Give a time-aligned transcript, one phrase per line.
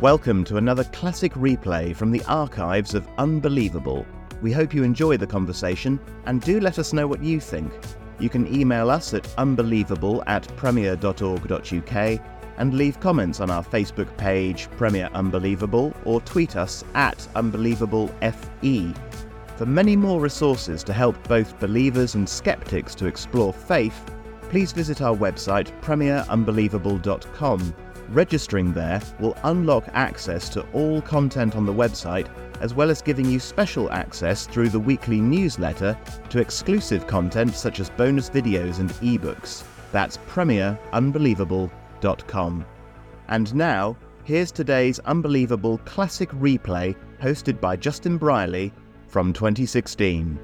[0.00, 4.06] Welcome to another classic replay from the archives of Unbelievable.
[4.40, 7.72] We hope you enjoy the conversation and do let us know what you think.
[8.20, 12.20] You can email us at unbelievable at premier.org.uk
[12.58, 18.96] and leave comments on our Facebook page, Premier Unbelievable, or tweet us at UnbelievableFE.
[19.56, 24.00] For many more resources to help both believers and skeptics to explore faith,
[24.48, 27.74] please visit our website premierunbelievable.com
[28.10, 32.28] Registering there will unlock access to all content on the website,
[32.60, 35.94] as well as giving you special access through the weekly newsletter
[36.30, 39.62] to exclusive content such as bonus videos and ebooks.
[39.92, 42.66] That's premierunbelievable.com.
[43.28, 48.72] And now, here's today's unbelievable classic replay hosted by Justin Brierley
[49.06, 50.38] from 2016.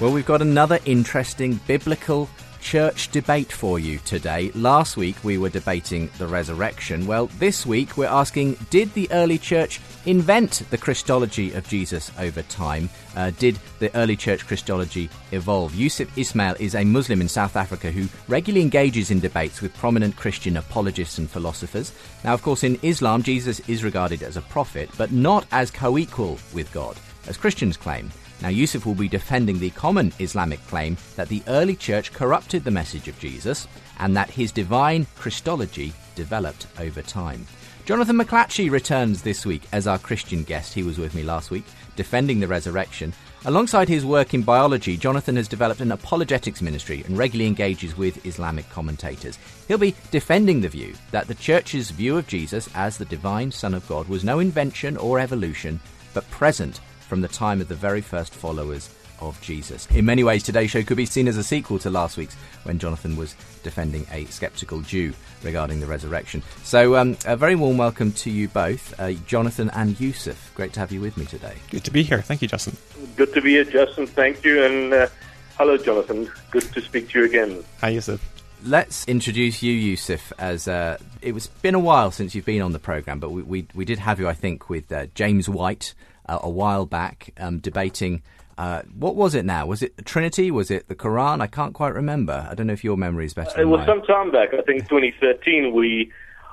[0.00, 2.28] Well, we've got another interesting biblical
[2.60, 4.50] church debate for you today.
[4.54, 7.06] Last week we were debating the resurrection.
[7.06, 12.42] Well, this week we're asking Did the early church invent the Christology of Jesus over
[12.42, 12.88] time?
[13.14, 15.74] Uh, did the early church Christology evolve?
[15.74, 20.16] Yusuf Ismail is a Muslim in South Africa who regularly engages in debates with prominent
[20.16, 21.92] Christian apologists and philosophers.
[22.24, 25.98] Now, of course, in Islam, Jesus is regarded as a prophet, but not as co
[25.98, 28.10] equal with God, as Christians claim.
[28.42, 32.70] Now, Yusuf will be defending the common Islamic claim that the early church corrupted the
[32.70, 33.66] message of Jesus
[33.98, 37.46] and that his divine Christology developed over time.
[37.86, 40.74] Jonathan McLatchie returns this week as our Christian guest.
[40.74, 41.64] He was with me last week,
[41.94, 43.12] defending the resurrection.
[43.44, 48.26] Alongside his work in biology, Jonathan has developed an apologetics ministry and regularly engages with
[48.26, 49.38] Islamic commentators.
[49.68, 53.72] He'll be defending the view that the church's view of Jesus as the divine Son
[53.72, 55.78] of God was no invention or evolution,
[56.12, 58.90] but present from the time of the very first followers
[59.20, 59.86] of Jesus.
[59.90, 62.34] In many ways, today's show could be seen as a sequel to last week's
[62.64, 65.12] when Jonathan was defending a skeptical Jew
[65.42, 66.42] regarding the resurrection.
[66.64, 70.52] So, um, a very warm welcome to you both, uh, Jonathan and Yusuf.
[70.54, 71.54] Great to have you with me today.
[71.70, 72.20] Good to be here.
[72.20, 72.76] Thank you, Justin.
[73.16, 74.06] Good to be here, Justin.
[74.06, 74.64] Thank you.
[74.64, 75.08] And uh,
[75.56, 76.30] hello, Jonathan.
[76.50, 77.64] Good to speak to you again.
[77.80, 78.20] Hi, Yusuf.
[78.64, 82.72] Let's introduce you, Yusuf, as uh, it was been a while since you've been on
[82.72, 85.94] the program, but we, we, we did have you, I think, with uh, James White
[86.28, 88.22] uh, a while back um, debating.
[88.58, 89.66] Uh, what was it now?
[89.66, 90.50] Was it the Trinity?
[90.50, 91.40] Was it the Quran?
[91.40, 92.46] I can't quite remember.
[92.50, 93.60] I don't know if your memory is better.
[93.60, 94.54] it was some time back.
[94.54, 95.74] I think 2013.
[95.74, 96.10] We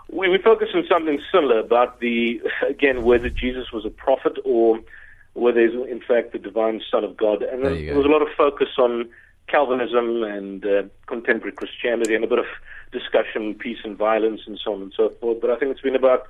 [0.09, 4.79] we, we focused on something similar about the again whether Jesus was a prophet or
[5.33, 8.21] whether he's in fact the divine Son of God, and there, there was a lot
[8.21, 9.09] of focus on
[9.47, 12.45] Calvinism and uh, contemporary Christianity, and a bit of
[12.91, 15.41] discussion, peace and violence, and so on and so forth.
[15.41, 16.27] But I think it's been about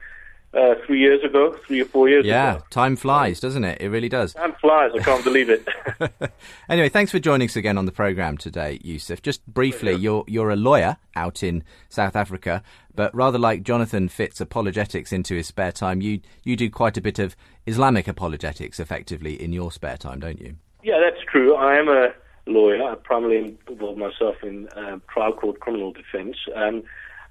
[0.54, 2.34] uh, three years ago, three or four years ago.
[2.34, 2.66] yeah, ago.
[2.70, 3.82] time flies, doesn't it?
[3.82, 4.34] It really does.
[4.34, 4.92] Time flies.
[4.94, 5.68] I can't believe it.
[6.70, 9.22] anyway, thanks for joining us again on the program today, Yusuf.
[9.22, 12.62] Just briefly, you're you're a lawyer out in South Africa,
[12.94, 17.02] but rather like Jonathan fits apologetics into his spare time, you you do quite a
[17.02, 20.56] bit of Islamic apologetics, effectively, in your spare time, don't you?
[20.84, 21.56] Yeah, that's true.
[21.56, 22.10] I am a
[22.46, 22.84] lawyer.
[22.84, 26.36] I primarily involve myself in uh, trial court criminal defense.
[26.56, 26.84] Um,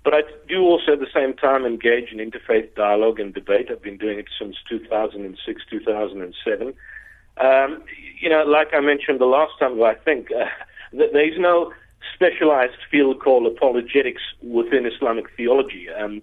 [0.04, 3.68] but I do also at the same time engage in interfaith dialogue and debate.
[3.70, 6.74] I've been doing it since 2006, 2007.
[7.38, 7.82] Um,
[8.20, 10.46] you know, like I mentioned the last time, I think uh,
[10.92, 11.72] that there is no
[12.14, 15.88] specialized field called apologetics within Islamic theology.
[15.88, 16.22] Um,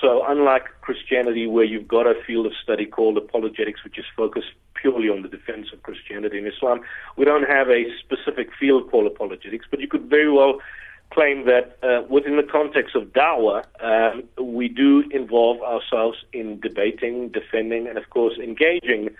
[0.00, 4.48] so, unlike Christianity, where you've got a field of study called apologetics, which is focused
[4.74, 6.80] purely on the defense of Christianity and Islam,
[7.16, 10.60] we don't have a specific field called apologetics, but you could very well
[11.14, 17.28] claim that uh, within the context of dawah, um, we do involve ourselves in debating,
[17.28, 19.10] defending, and of course engaging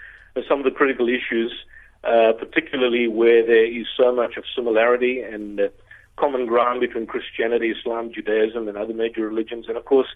[0.48, 1.52] some of the critical issues,
[2.02, 5.68] uh, particularly where there is so much of similarity and uh,
[6.16, 10.08] common ground between Christianity, Islam, Judaism, and other major religions, and of course,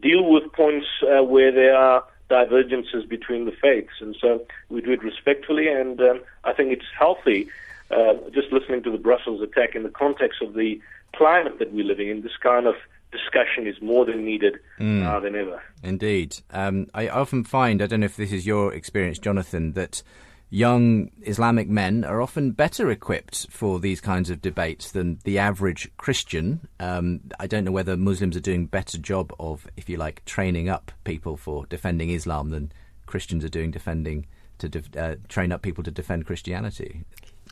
[0.00, 3.94] deal with points uh, where there are divergences between the faiths.
[4.00, 7.48] And so we do it respectfully, and um, I think it's healthy.
[7.90, 10.80] Uh, just listening to the Brussels attack in the context of the
[11.14, 12.74] climate that we're living in, this kind of
[13.10, 15.00] discussion is more than needed mm.
[15.00, 15.62] now than ever.
[15.82, 16.38] Indeed.
[16.50, 20.02] Um, I often find, I don't know if this is your experience, Jonathan, that
[20.48, 25.90] young Islamic men are often better equipped for these kinds of debates than the average
[25.96, 26.68] Christian.
[26.78, 30.24] Um, I don't know whether Muslims are doing a better job of, if you like,
[30.24, 32.72] training up people for defending Islam than
[33.06, 34.26] Christians are doing defending
[34.58, 37.04] to de- uh, train up people to defend Christianity.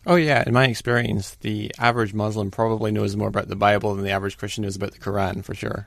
[0.06, 4.04] Oh yeah, in my experience, the average Muslim probably knows more about the Bible than
[4.04, 5.86] the average Christian knows about the Quran, for sure.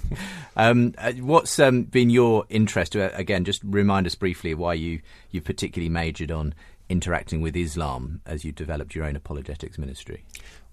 [0.56, 2.94] um, uh, what's um, been your interest?
[2.94, 5.00] Uh, again, just remind us briefly why you
[5.32, 6.54] you particularly majored on
[6.88, 10.24] interacting with Islam as you developed your own apologetics ministry.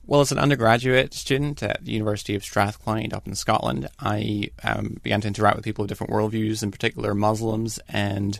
[0.07, 4.98] Well, as an undergraduate student at the University of Strathclyde up in Scotland, I um,
[5.02, 8.40] began to interact with people of different worldviews, in particular Muslims, and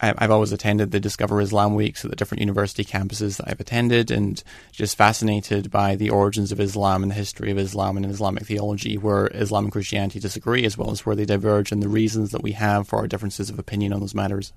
[0.00, 4.10] I've always attended the Discover Islam weeks at the different university campuses that I've attended,
[4.10, 8.44] and just fascinated by the origins of Islam and the history of Islam and Islamic
[8.44, 12.32] theology, where Islam and Christianity disagree, as well as where they diverge, and the reasons
[12.32, 14.52] that we have for our differences of opinion on those matters.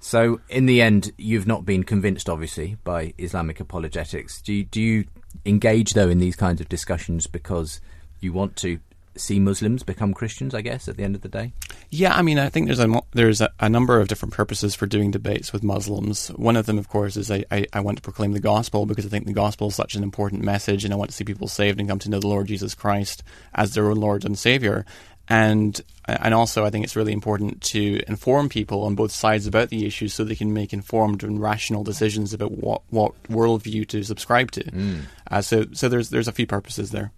[0.00, 4.40] So, in the end, you've not been convinced, obviously, by Islamic apologetics.
[4.40, 5.04] Do you, do you
[5.48, 7.80] engage though in these kinds of discussions because
[8.20, 8.78] you want to
[9.16, 11.52] see Muslims become Christians, I guess, at the end of the day?
[11.90, 14.86] Yeah, I mean, I think there's a there's a, a, number of different purposes for
[14.86, 16.28] doing debates with Muslims.
[16.28, 19.06] One of them, of course, is I, I, I, want to proclaim the gospel because
[19.06, 21.48] I think the gospel is such an important message, and I want to see people
[21.48, 23.22] saved and come to know the Lord Jesus Christ
[23.54, 24.84] as their own Lord and Savior
[25.28, 29.68] and and also I think it's really important to inform people on both sides about
[29.68, 34.02] the issues so they can make informed and rational decisions about what what worldview to
[34.02, 34.64] subscribe to.
[34.64, 35.02] Mm.
[35.30, 37.12] Uh, so so there's there's a few purposes there.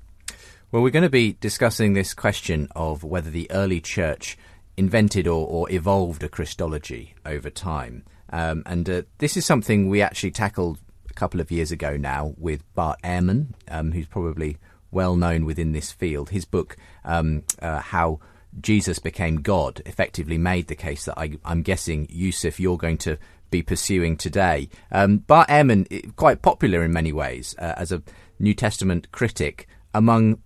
[0.73, 4.39] Well, we're going to be discussing this question of whether the early church
[4.77, 8.05] invented or, or evolved a Christology over time.
[8.33, 10.79] Um, and uh, this is something we actually tackled
[11.11, 14.59] a couple of years ago now with Bart Ehrman, um, who's probably
[14.91, 16.31] well known within this field.
[16.31, 18.21] His book, um, uh, How
[18.61, 23.19] Jesus Became God, effectively made the case that I, am guessing, Yusuf, you're going to
[23.51, 24.69] be pursuing today.
[24.93, 28.03] Um, Bart Ehrman, quite popular in many ways uh, as a
[28.39, 30.39] New Testament critic among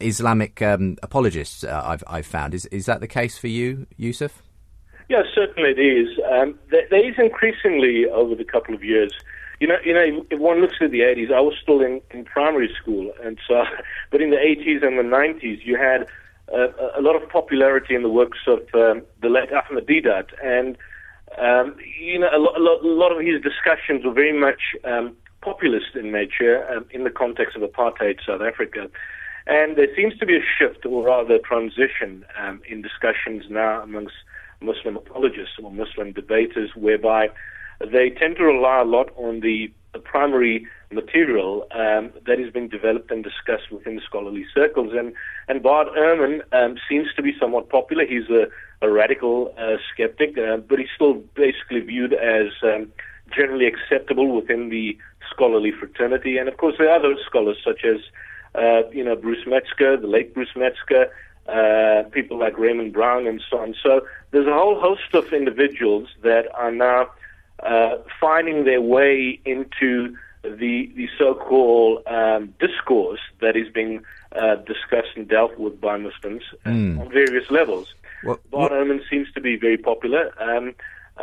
[0.00, 2.54] Islamic um, apologists, uh, I've, I've, found.
[2.54, 4.42] Is, is that the case for you, Yusuf?
[5.08, 6.18] Yes, certainly it is.
[6.30, 9.12] Um, there is increasingly, over the couple of years,
[9.60, 12.24] you know, you know, if one looks at the 80s, I was still in, in
[12.24, 13.62] primary school, and so,
[14.10, 16.06] but in the 80s and the 90s, you had
[16.52, 16.68] uh,
[16.98, 20.76] a lot of popularity in the works of um, the late Ahmed Deedat, and
[21.38, 24.74] um, you know, a lot, a, lot, a lot of his discussions were very much
[24.84, 28.88] um, populist in nature um, in the context of apartheid South Africa.
[29.46, 33.82] And there seems to be a shift, or rather a transition, um, in discussions now
[33.82, 34.14] amongst
[34.60, 37.28] Muslim apologists or Muslim debaters, whereby
[37.80, 42.68] they tend to rely a lot on the, the primary material um, that is being
[42.68, 44.92] developed and discussed within the scholarly circles.
[44.92, 45.12] And,
[45.48, 48.04] and Bart Ehrman um, seems to be somewhat popular.
[48.04, 48.48] He's a,
[48.82, 52.92] a radical uh, skeptic, uh, but he's still basically viewed as um,
[53.34, 54.98] generally acceptable within the
[55.30, 56.38] scholarly fraternity.
[56.38, 58.00] And of course, there are other scholars such as,
[58.54, 61.10] uh, you know, Bruce Metzger, the late Bruce Metzger,
[61.48, 63.74] uh, people like Raymond Brown, and so on.
[63.82, 67.10] So there's a whole host of individuals that are now
[67.62, 74.02] uh, finding their way into the the so-called um, discourse that is being
[74.32, 76.98] uh, discussed and dealt with by Muslims mm.
[77.00, 77.94] on various levels.
[78.22, 78.72] What, what?
[79.10, 80.32] Seems to be very popular.
[80.40, 80.74] Um,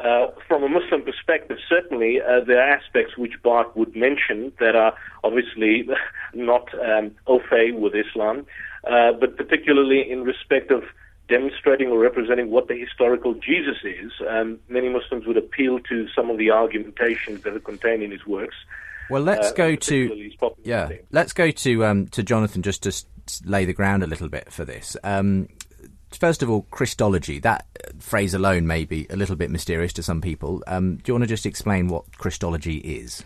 [0.04, 4.76] uh, from a Muslim perspective, certainly uh, there are aspects which Bart would mention that
[4.76, 5.88] are obviously
[6.34, 8.46] not um, au fait with Islam,
[8.88, 10.84] uh, but particularly in respect of
[11.28, 16.30] demonstrating or representing what the historical Jesus is, um, many Muslims would appeal to some
[16.30, 18.56] of the argumentations that are contained in his works.
[19.10, 20.32] Well, let's uh, go to
[20.64, 22.94] yeah, let's go to um, to Jonathan just to
[23.46, 24.98] lay the ground a little bit for this.
[25.04, 25.48] Um,
[26.12, 27.40] first of all, Christology.
[27.40, 27.66] That
[28.00, 30.64] phrase alone may be a little bit mysterious to some people.
[30.68, 33.24] Um, do you want to just explain what Christology is?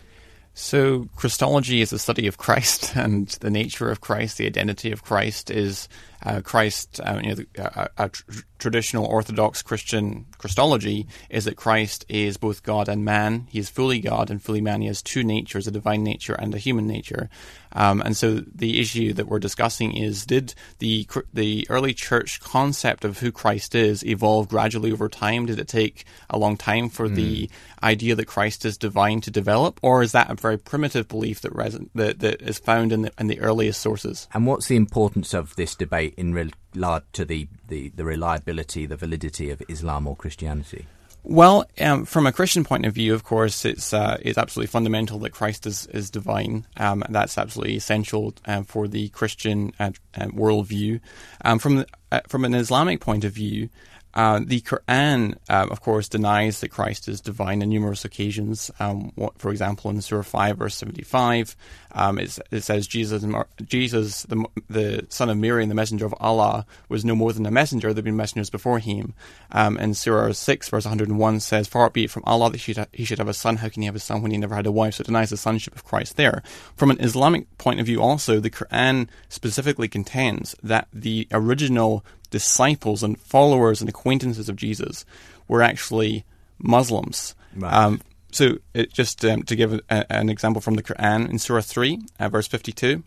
[0.53, 5.03] So, Christology is the study of Christ and the nature of Christ, the identity of
[5.03, 5.87] Christ is
[6.23, 11.57] uh, Christ, uh, you know, the, uh, a tr- traditional Orthodox Christian Christology is that
[11.57, 13.47] Christ is both God and man.
[13.49, 14.81] He is fully God and fully man.
[14.81, 17.29] He has two natures, a divine nature and a human nature.
[17.73, 23.05] Um, and so the issue that we're discussing is did the the early church concept
[23.05, 25.45] of who Christ is evolve gradually over time?
[25.45, 27.15] Did it take a long time for mm.
[27.15, 27.49] the
[27.81, 31.55] idea that Christ is divine to develop, or is that a very primitive belief that,
[31.55, 34.27] res- that, that is found in the, in the earliest sources.
[34.33, 38.97] And what's the importance of this debate in regard to the, the, the reliability, the
[38.97, 40.85] validity of Islam or Christianity?
[41.23, 45.19] Well, um, from a Christian point of view, of course, it's uh, it's absolutely fundamental
[45.19, 46.65] that Christ is is divine.
[46.77, 50.99] Um, that's absolutely essential um, for the Christian uh, uh, worldview.
[51.45, 53.69] Um, from the, uh, from an Islamic point of view,
[54.13, 58.69] uh, the Quran, uh, of course, denies that Christ is divine on numerous occasions.
[58.79, 61.55] Um, what, for example, in Surah 5, verse 75,
[61.93, 63.23] um, it, it, says Jesus,
[63.65, 67.45] Jesus the, the, son of Mary and the messenger of Allah, was no more than
[67.45, 67.89] a messenger.
[67.89, 69.13] There had been messengers before him.
[69.51, 72.87] Um, and Surah 6, verse 101 says, Far be it from Allah that he should,
[72.91, 73.57] he should have a son.
[73.57, 74.95] How can he have a son when he never had a wife?
[74.95, 76.43] So it denies the sonship of Christ there.
[76.75, 83.03] From an Islamic point of view, also, the Quran specifically contends that the original disciples
[83.03, 85.05] and followers and acquaintances of Jesus
[85.47, 86.25] were actually
[86.57, 87.35] Muslims.
[87.55, 87.71] Right.
[87.71, 91.61] Um, so, it, just um, to give a, an example from the Quran in Surah
[91.61, 93.03] 3, uh, verse 52,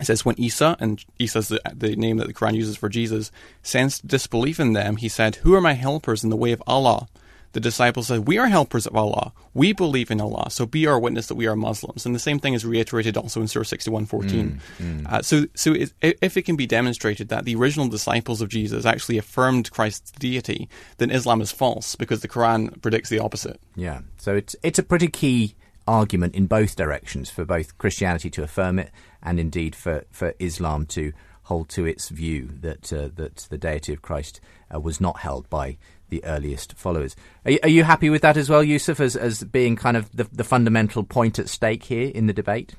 [0.00, 2.88] it says, When Isa, and Isa is the, the, name that the Quran uses for
[2.88, 3.30] Jesus,
[3.62, 7.08] sensed disbelief in them, he said, Who are my helpers in the way of Allah?
[7.56, 9.32] The disciples said, We are helpers of Allah.
[9.54, 10.50] We believe in Allah.
[10.50, 12.04] So be our witness that we are Muslims.
[12.04, 14.08] And the same thing is reiterated also in Surah 61.14.
[14.08, 15.10] Mm, mm.
[15.10, 18.84] uh, so so it, if it can be demonstrated that the original disciples of Jesus
[18.84, 23.58] actually affirmed Christ's deity, then Islam is false because the Quran predicts the opposite.
[23.74, 24.00] Yeah.
[24.18, 25.54] So it's, it's a pretty key
[25.88, 28.90] argument in both directions for both Christianity to affirm it
[29.22, 33.92] and indeed for, for Islam to hold to its view that uh, that the deity
[33.92, 34.40] of Christ
[34.74, 37.16] uh, was not held by the earliest followers.
[37.44, 40.10] Are you, are you happy with that as well, Yusuf, as, as being kind of
[40.16, 42.74] the, the fundamental point at stake here in the debate?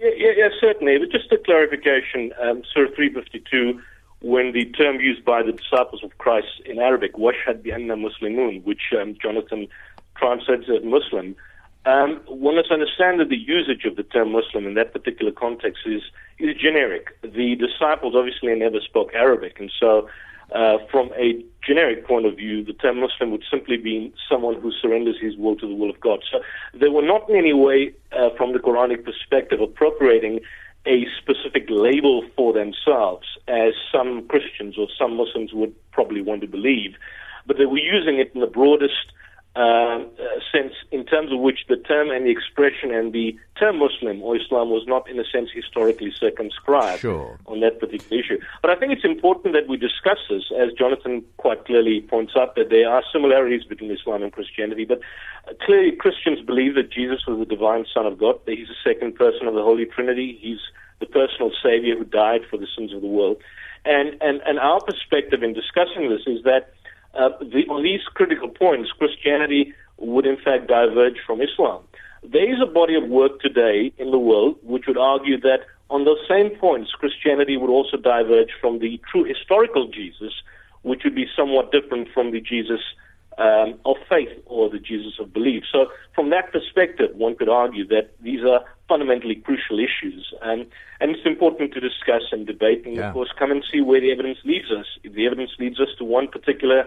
[0.00, 0.98] Yeah, yeah, yeah certainly.
[0.98, 3.80] But just a clarification, um, Surah 352,
[4.22, 8.92] when the term used by the disciples of Christ in Arabic, washhad bi muslimun, which
[9.00, 9.66] um, Jonathan
[10.16, 11.34] translates as Muslim,
[11.86, 15.86] um, one must understand that the usage of the term Muslim in that particular context
[15.86, 16.02] is,
[16.38, 17.16] is generic.
[17.22, 20.08] The disciples obviously never spoke Arabic, and so
[20.54, 24.72] uh, from a generic point of view, the term Muslim would simply be someone who
[24.72, 26.20] surrenders his will to the will of God.
[26.30, 26.40] So
[26.74, 30.40] they were not in any way, uh, from the Quranic perspective, appropriating
[30.86, 36.46] a specific label for themselves, as some Christians or some Muslims would probably want to
[36.46, 36.94] believe,
[37.46, 39.12] but they were using it in the broadest
[39.56, 39.98] uh,
[40.52, 44.36] sense in terms of which the term and the expression and the term Muslim or
[44.36, 47.36] Islam was not, in a sense, historically circumscribed sure.
[47.46, 48.38] on that particular issue.
[48.62, 52.54] But I think it's important that we discuss this, as Jonathan quite clearly points out,
[52.54, 54.84] that there are similarities between Islam and Christianity.
[54.84, 55.00] But
[55.62, 59.16] clearly, Christians believe that Jesus was the divine Son of God, that he's the second
[59.16, 60.60] person of the Holy Trinity, he's
[61.00, 63.38] the personal Savior who died for the sins of the world.
[63.84, 66.74] And, and, and our perspective in discussing this is that
[67.14, 71.82] uh, the, on these critical points, Christianity would in fact diverge from Islam.
[72.22, 76.04] There is a body of work today in the world which would argue that on
[76.04, 80.32] those same points, Christianity would also diverge from the true historical Jesus,
[80.82, 82.80] which would be somewhat different from the Jesus
[83.40, 85.64] um, of faith or the Jesus of belief.
[85.72, 90.66] So, from that perspective, one could argue that these are fundamentally crucial issues, and
[91.00, 93.08] and it's important to discuss and debate, and yeah.
[93.08, 94.86] of course, come and see where the evidence leads us.
[95.02, 96.86] If the evidence leads us to one particular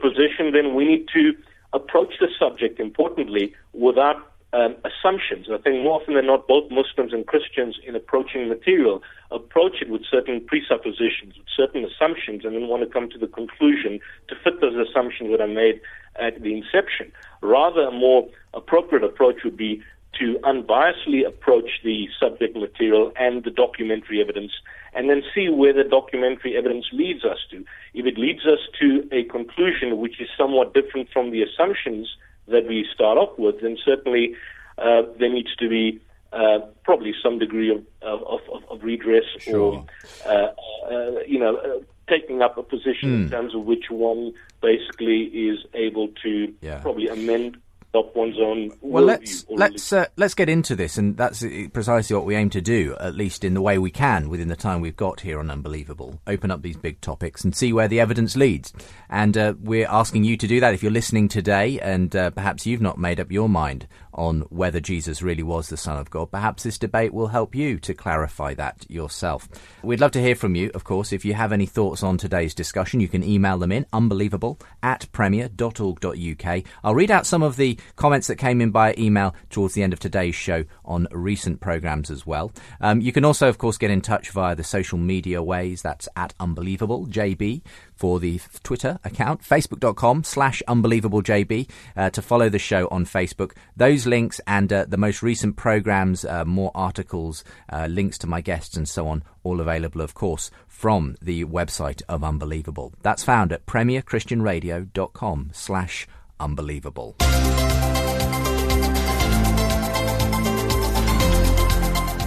[0.00, 1.34] position, then we need to
[1.72, 4.16] approach the subject importantly without
[4.52, 5.46] um, assumptions.
[5.52, 9.90] I think more often than not, both Muslims and Christians, in approaching material, approach it
[9.90, 14.34] with certain presuppositions, with certain assumptions, and then want to come to the conclusion to
[14.42, 15.80] fit those assumptions that are made
[16.16, 17.12] at the inception.
[17.42, 19.82] Rather, a more appropriate approach would be
[20.18, 24.52] to unbiasedly approach the subject material and the documentary evidence
[24.94, 27.64] and then see where the documentary evidence leads us to.
[27.94, 32.08] If it leads us to a conclusion which is somewhat different from the assumptions
[32.50, 34.34] that we start off with, then certainly
[34.78, 36.00] uh, there needs to be
[36.32, 39.58] uh, probably some degree of, of, of, of redress sure.
[39.58, 39.86] or,
[40.26, 40.48] uh,
[40.90, 43.22] uh you know, uh, taking up a position mm.
[43.24, 46.80] in terms of which one basically is able to yeah.
[46.80, 47.56] probably amend
[47.88, 48.70] stop one's own.
[48.80, 52.60] Well, let's let's uh, let's get into this, and that's precisely what we aim to
[52.60, 55.50] do, at least in the way we can within the time we've got here on
[55.50, 56.20] Unbelievable.
[56.26, 58.72] Open up these big topics and see where the evidence leads.
[59.08, 62.66] And uh, we're asking you to do that if you're listening today, and uh, perhaps
[62.66, 66.30] you've not made up your mind on whether Jesus really was the Son of God.
[66.30, 69.48] Perhaps this debate will help you to clarify that yourself.
[69.82, 71.12] We'd love to hear from you, of course.
[71.12, 75.10] If you have any thoughts on today's discussion, you can email them in unbelievable at
[75.12, 76.62] premier.org.uk.
[76.84, 79.92] I'll read out some of the comments that came in by email towards the end
[79.92, 82.52] of today's show on recent programs as well.
[82.80, 85.82] Um, you can also, of course, get in touch via the social media ways.
[85.82, 87.62] That's at Unbelievable JB
[87.98, 93.52] for the Twitter account, facebook.com slash unbelievablejb uh, to follow the show on Facebook.
[93.76, 98.40] Those links and uh, the most recent programs, uh, more articles, uh, links to my
[98.40, 102.92] guests and so on, all available, of course, from the website of Unbelievable.
[103.02, 106.06] That's found at premierchristianradio.com slash
[106.38, 107.16] unbelievable.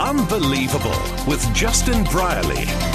[0.01, 2.90] Unbelievable with Justin Brierley.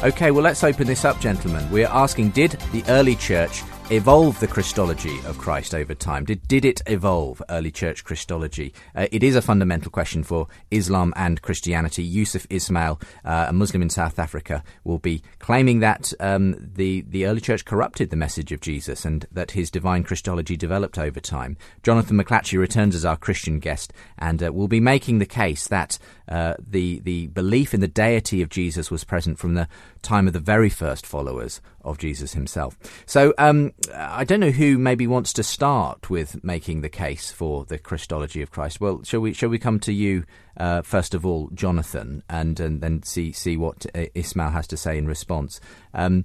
[0.00, 1.68] Okay, well, let's open this up, gentlemen.
[1.72, 6.24] We're asking Did the early church evolve the Christology of Christ over time?
[6.24, 8.72] Did, did it evolve early church Christology?
[8.94, 12.04] Uh, it is a fundamental question for Islam and Christianity.
[12.04, 17.26] Yusuf Ismail, uh, a Muslim in South Africa, will be claiming that um, the, the
[17.26, 21.56] early church corrupted the message of Jesus and that his divine Christology developed over time.
[21.82, 25.98] Jonathan McLatchie returns as our Christian guest and uh, will be making the case that
[26.28, 29.68] uh, the, the belief in the deity of Jesus was present from the
[30.02, 32.76] time of the very first followers of Jesus himself.
[33.06, 37.64] So um, I don't know who maybe wants to start with making the case for
[37.64, 38.80] the Christology of Christ.
[38.80, 40.24] Well, shall we shall we come to you
[40.58, 44.76] uh, first of all, Jonathan, and and then see see what uh, Ismail has to
[44.76, 45.60] say in response.
[45.94, 46.24] Um,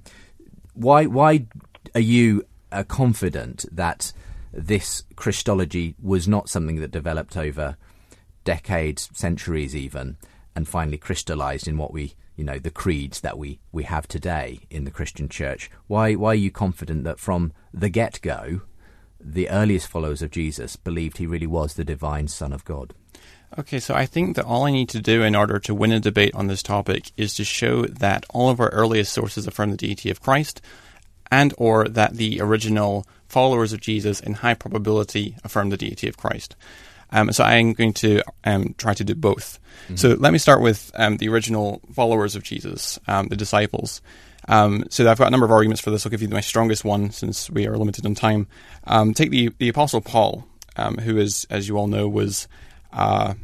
[0.74, 1.46] why why
[1.94, 4.12] are you uh, confident that
[4.52, 7.76] this Christology was not something that developed over
[8.44, 10.16] decades, centuries, even,
[10.54, 14.60] and finally crystallized in what we you know the creeds that we we have today
[14.70, 15.70] in the Christian Church.
[15.86, 18.62] Why why are you confident that from the get go,
[19.20, 22.94] the earliest followers of Jesus believed he really was the divine Son of God?
[23.56, 26.00] Okay, so I think that all I need to do in order to win a
[26.00, 29.76] debate on this topic is to show that all of our earliest sources affirm the
[29.76, 30.60] deity of Christ,
[31.30, 36.16] and or that the original followers of Jesus in high probability affirm the deity of
[36.16, 36.56] Christ.
[37.10, 39.58] Um, so I'm going to um, try to do both.
[39.84, 39.96] Mm-hmm.
[39.96, 44.00] So let me start with um, the original followers of Jesus, um, the disciples.
[44.48, 46.04] Um, so I've got a number of arguments for this.
[46.04, 48.46] I'll give you my strongest one since we are limited on time.
[48.86, 50.46] Um, take the the Apostle Paul,
[51.02, 52.46] who is, as you all know, was
[52.92, 53.34] uh,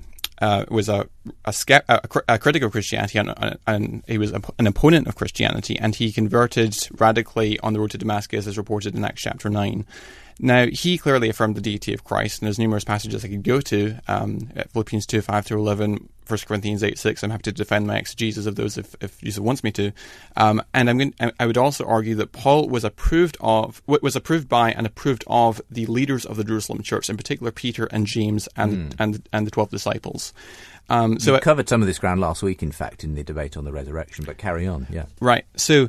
[0.40, 1.08] uh, was a
[1.44, 1.54] a,
[1.88, 5.94] a, a, critic of Christianity and, and he was a, an opponent of Christianity, and
[5.94, 9.86] he converted radically on the road to Damascus, as reported in Acts chapter nine.
[10.42, 13.60] Now, he clearly affirmed the deity of Christ, and there's numerous passages I could go
[13.60, 17.22] to um, Philippians 2 5 through 11, 1 Corinthians 8 6.
[17.22, 19.92] I'm happy to defend my exegesis of those if, if Jesus wants me to.
[20.36, 24.48] Um, and I'm going, I would also argue that Paul was approved of, was approved
[24.48, 28.48] by and approved of the leaders of the Jerusalem church, in particular Peter and James
[28.56, 28.96] and, mm.
[28.98, 30.32] and, and the 12 disciples.
[30.88, 33.56] Um, so we covered some of this ground last week, in fact, in the debate
[33.56, 35.04] on the resurrection, but carry on, yeah.
[35.20, 35.44] Right.
[35.54, 35.88] So,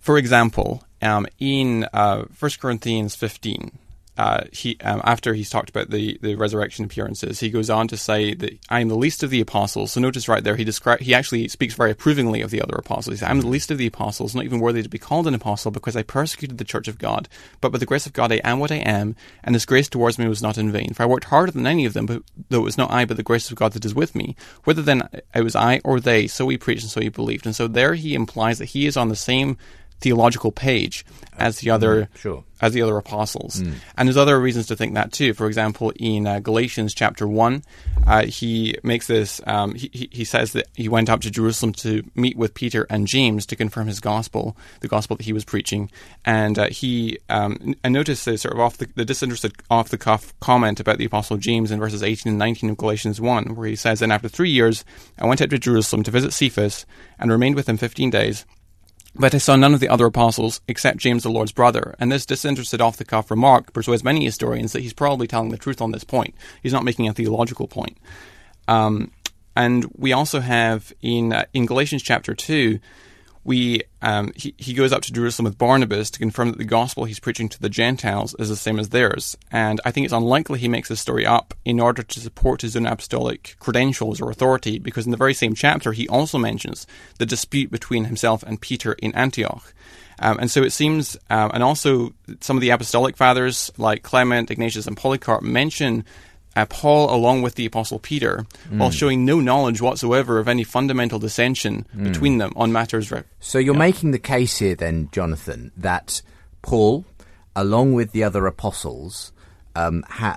[0.00, 3.78] for example, um, in uh, 1 Corinthians 15,
[4.16, 7.96] uh, he um, after he's talked about the, the resurrection appearances, he goes on to
[7.96, 9.92] say that I am the least of the apostles.
[9.92, 13.14] So notice right there, he describe he actually speaks very approvingly of the other apostles.
[13.14, 15.34] He says, "I'm the least of the apostles, not even worthy to be called an
[15.34, 17.28] apostle, because I persecuted the church of God.
[17.60, 20.18] But by the grace of God, I am what I am, and His grace towards
[20.18, 20.92] me was not in vain.
[20.92, 23.16] For I worked harder than any of them, but though it was not I, but
[23.16, 24.36] the grace of God that is with me.
[24.64, 27.56] Whether then it was I or they, so we preached and so he believed." And
[27.56, 29.56] so there he implies that he is on the same
[30.00, 31.04] theological page
[31.40, 32.44] as the other mm, sure.
[32.60, 33.62] as the other apostles.
[33.62, 33.74] Mm.
[33.96, 35.32] And there's other reasons to think that too.
[35.32, 37.62] For example, in uh, Galatians chapter one,
[38.06, 39.40] uh, he makes this.
[39.46, 43.06] Um, he he says that he went up to Jerusalem to meet with Peter and
[43.06, 45.90] James to confirm his gospel, the gospel that he was preaching.
[46.24, 49.98] And uh, he um, I noticed the sort of off the, the disinterested off the
[49.98, 53.66] cuff comment about the apostle James in verses 18 and 19 of Galatians one, where
[53.66, 54.84] he says, "And after three years,
[55.18, 56.84] I went up to Jerusalem to visit Cephas
[57.18, 58.44] and remained with him fifteen days."
[59.14, 62.24] But I saw none of the other apostles except James the Lord's brother, and this
[62.24, 65.90] disinterested off the cuff remark persuades many historians that he's probably telling the truth on
[65.90, 66.34] this point.
[66.62, 67.98] He's not making a theological point.
[68.68, 69.10] Um,
[69.56, 72.78] and we also have in uh, in Galatians chapter two,
[73.42, 77.04] we um, he, he goes up to Jerusalem with Barnabas to confirm that the gospel
[77.04, 79.36] he's preaching to the Gentiles is the same as theirs.
[79.50, 82.76] And I think it's unlikely he makes this story up in order to support his
[82.76, 86.86] own apostolic credentials or authority, because in the very same chapter he also mentions
[87.18, 89.72] the dispute between himself and Peter in Antioch.
[90.22, 94.50] Um, and so it seems, um, and also some of the apostolic fathers like Clement,
[94.50, 96.04] Ignatius, and Polycarp mention
[96.54, 98.78] Paul along with the Apostle Peter, mm.
[98.78, 102.04] while showing no knowledge whatsoever of any fundamental dissension mm.
[102.04, 103.10] between them on matters.
[103.10, 103.78] Re- so you're yeah.
[103.78, 106.22] making the case here, then, Jonathan, that
[106.62, 107.04] Paul,
[107.54, 109.32] along with the other apostles,
[109.76, 110.36] um, ha-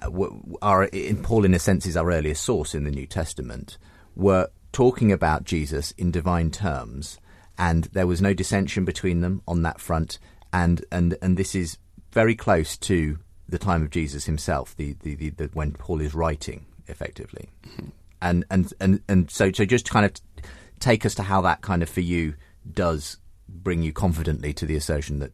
[0.61, 3.77] are in Paul, in a sense, is our earliest source in the New Testament,
[4.15, 7.19] were talking about Jesus in divine terms,
[7.57, 10.19] and there was no dissension between them on that front,
[10.51, 11.77] and and and this is
[12.11, 13.17] very close to
[13.53, 17.49] the time of Jesus himself, the, the, the, the when Paul is writing effectively,
[18.21, 20.13] and and and and so so just kind of
[20.79, 22.33] take us to how that kind of for you
[22.73, 25.31] does bring you confidently to the assertion that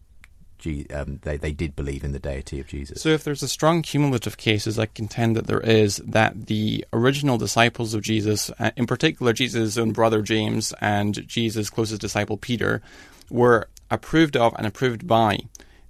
[0.57, 3.01] G, um, they they did believe in the deity of Jesus.
[3.01, 6.85] So, if there's a strong cumulative case, as I contend that there is, that the
[6.91, 12.35] original disciples of Jesus, uh, in particular Jesus' own brother James and Jesus' closest disciple
[12.35, 12.81] Peter,
[13.29, 15.39] were approved of and approved by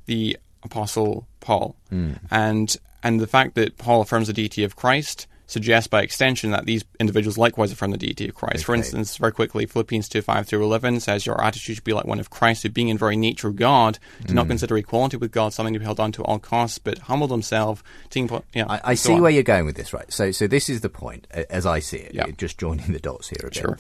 [0.05, 2.19] the apostle Paul, Mm.
[2.32, 6.65] and and the fact that Paul affirms the deity of Christ suggests by extension that
[6.65, 8.65] these individuals likewise affirm the deity of Christ.
[8.65, 12.06] For instance, very quickly, Philippians 2 5 through 11 says, Your attitude should be like
[12.06, 14.36] one of Christ, who being in very nature God, did Hmm.
[14.36, 17.00] not consider equality with God something to be held on to at all costs, but
[17.00, 17.84] humbled himself.
[18.12, 19.22] Taking, yeah, I, I so see on.
[19.22, 20.12] where you're going with this, right?
[20.13, 22.13] So, so this is the point, as I see it.
[22.13, 22.28] Yeah.
[22.38, 23.56] Just joining the dots here a bit.
[23.56, 23.78] Sure.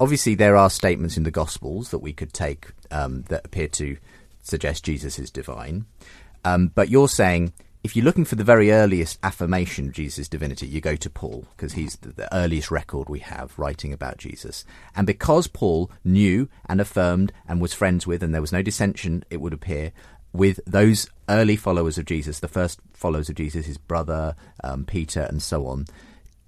[0.00, 3.98] Obviously, there are statements in the Gospels that we could take um, that appear to
[4.42, 5.86] suggest Jesus is divine,
[6.44, 7.52] um, but you're saying
[7.82, 11.48] if you're looking for the very earliest affirmation of Jesus' divinity, you go to Paul
[11.56, 16.48] because he's the, the earliest record we have writing about Jesus, and because Paul knew
[16.66, 19.92] and affirmed and was friends with, and there was no dissension, it would appear
[20.32, 25.22] with those early followers of Jesus, the first followers of Jesus, his brother um, Peter,
[25.22, 25.86] and so on,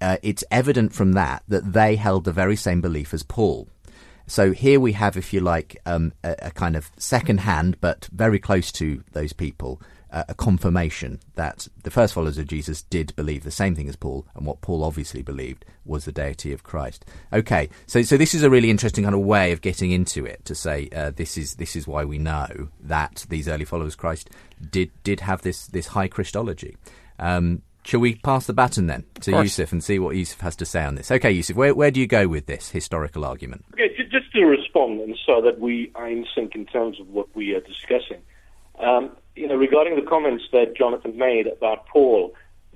[0.01, 3.67] uh, it's evident from that that they held the very same belief as Paul.
[4.27, 8.09] So here we have, if you like, um, a, a kind of second hand, but
[8.11, 13.15] very close to those people, uh, a confirmation that the first followers of Jesus did
[13.15, 16.63] believe the same thing as Paul, and what Paul obviously believed was the deity of
[16.63, 17.05] Christ.
[17.33, 20.43] Okay, so so this is a really interesting kind of way of getting into it
[20.45, 23.99] to say uh, this is this is why we know that these early followers of
[23.99, 24.29] Christ
[24.71, 26.77] did did have this this high Christology.
[27.19, 29.31] Um, Shall we pass the baton then to.
[29.43, 31.11] Yusuf and see what Yusuf has to say on this?
[31.11, 33.63] Okay, Yusuf, where, where do you go with this historical argument?
[33.73, 37.07] Okay, ju- just to respond, and so that we are in sync in terms of
[37.09, 38.21] what we are discussing.
[38.79, 42.33] Um, you know, regarding the comments that Jonathan made about Paul,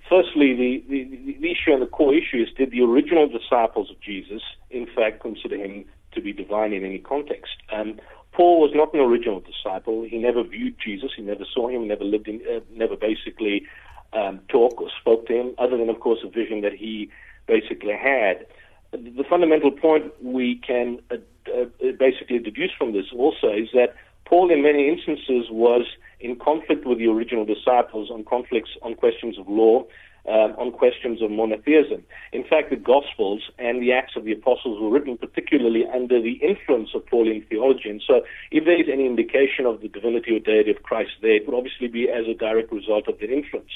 [0.08, 4.00] firstly, the, the, the issue and the core issue is did the original disciples of
[4.00, 7.54] Jesus, in fact, consider him to be divine in any context?
[7.74, 8.00] Um,
[8.32, 10.04] Paul was not an original disciple.
[10.04, 11.12] He never viewed Jesus.
[11.16, 11.88] He never saw him.
[11.88, 12.42] Never lived in.
[12.50, 13.66] Uh, never basically
[14.14, 17.10] um, talked or spoke to him, other than, of course, a vision that he
[17.48, 18.46] basically had.
[18.92, 21.16] The fundamental point we can uh,
[21.54, 21.66] uh,
[22.00, 23.96] basically deduce from this also is that
[24.26, 25.86] Paul, in many instances, was
[26.20, 29.86] in conflict with the original disciples on conflicts on questions of law,
[30.28, 32.04] um, on questions of monotheism.
[32.34, 36.34] In fact, the Gospels and the Acts of the Apostles were written particularly under the
[36.34, 37.90] influence of Pauline theology.
[37.90, 41.36] And so, if there is any indication of the divinity or deity of Christ there,
[41.36, 43.72] it would obviously be as a direct result of that influence.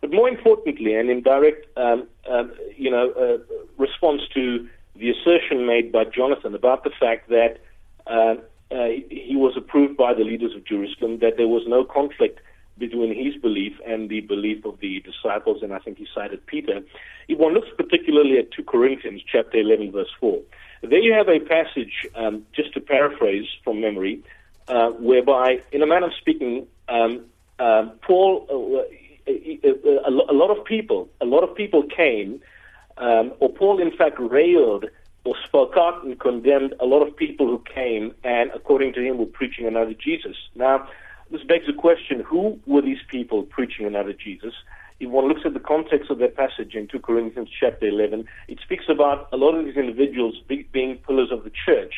[0.00, 5.66] But more importantly, and in direct, um, um, you know, uh, response to the assertion
[5.66, 7.58] made by Jonathan about the fact that
[8.06, 8.36] uh,
[8.70, 12.40] uh, he was approved by the leaders of Jerusalem, that there was no conflict
[12.80, 16.80] between his belief and the belief of the disciples, and I think he cited Peter.
[17.28, 20.40] If one looks particularly at 2 Corinthians chapter 11, verse 4,
[20.82, 24.24] there you have a passage, um, just to paraphrase from memory,
[24.66, 27.26] uh, whereby, in a manner of speaking, um,
[27.60, 29.60] um, Paul, uh, a,
[30.06, 32.40] a, a lot of people, a lot of people came,
[32.96, 34.86] um, or Paul, in fact, railed
[35.24, 39.18] or spoke out and condemned a lot of people who came and, according to him,
[39.18, 40.36] were preaching another Jesus.
[40.54, 40.88] Now,
[41.30, 44.54] this begs the question who were these people preaching another Jesus?
[44.98, 48.58] If one looks at the context of that passage in 2 Corinthians chapter 11, it
[48.62, 51.94] speaks about a lot of these individuals be, being pillars of the church.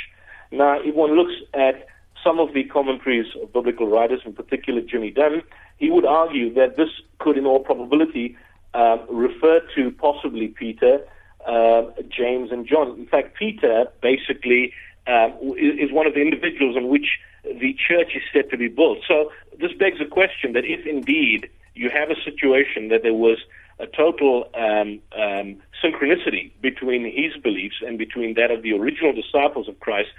[0.52, 1.86] Now, if one looks at
[2.22, 5.42] some of the commentaries of biblical writers, in particular Jimmy Dunn,
[5.78, 8.36] he would argue that this could, in all probability,
[8.74, 11.00] um, refer to possibly Peter,
[11.46, 12.98] uh, James, and John.
[12.98, 14.72] In fact, Peter basically
[15.06, 18.98] um, is, one of the individuals on which the church is said to be built.
[19.06, 23.38] So this begs the question that if indeed you have a situation that there was
[23.80, 29.68] a total um, um, synchronicity between his beliefs and between that of the original disciples
[29.68, 30.10] of Christ,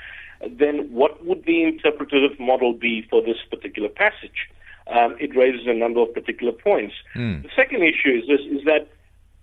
[0.49, 4.49] then what would the interpretative model be for this particular passage?
[4.87, 6.95] Um, it raises a number of particular points.
[7.43, 8.89] The second issue is this: is that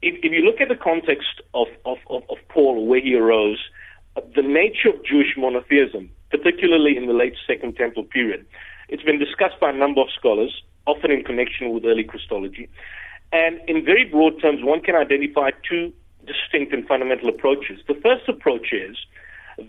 [0.02, 3.58] if, if you look at the context of, of, of, of Paul, where he arose,
[3.58, 3.79] uh,
[4.34, 8.46] the nature of Jewish monotheism, particularly in the late Second Temple period,
[8.88, 12.68] it's been discussed by a number of scholars, often in connection with early Christology.
[13.32, 15.92] And in very broad terms, one can identify two
[16.26, 17.80] distinct and fundamental approaches.
[17.86, 18.96] The first approach is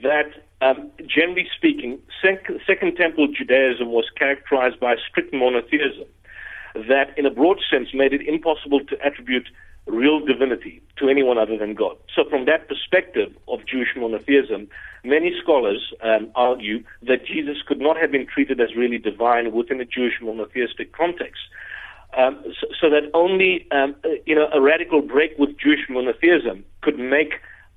[0.02, 6.06] that, um, generally speaking, sec- Second Temple Judaism was characterized by strict monotheism,
[6.88, 9.48] that, in a broad sense, made it impossible to attribute
[9.88, 11.98] real divinity to anyone other than God.
[12.16, 14.68] So, from that perspective of Jewish monotheism,
[15.04, 19.82] many scholars um, argue that Jesus could not have been treated as really divine within
[19.82, 21.42] a Jewish monotheistic context.
[22.16, 26.64] um, so, so, that only um, uh, you know a radical break with Jewish monotheism
[26.82, 27.34] could make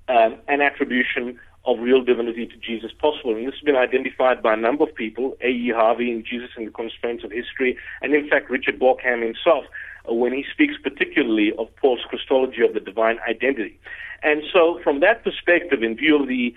[0.08, 3.34] um, an attribution of real divinity to Jesus possible.
[3.34, 5.72] And this has been identified by a number of people, A.E.
[5.74, 9.64] Harvey in Jesus and the Constraints of History, and in fact Richard Bauckham himself,
[10.08, 13.78] when he speaks particularly of Paul's Christology of the divine identity.
[14.22, 16.54] And so from that perspective, in view of the,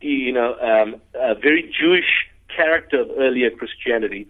[0.00, 0.96] you know, um,
[1.40, 4.28] very Jewish character of earlier Christianity,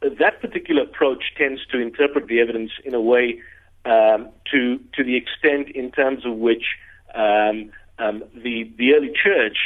[0.00, 3.40] that particular approach tends to interpret the evidence in a way
[3.84, 6.64] um, to to the extent in terms of which
[7.14, 9.56] um, um, the the early church,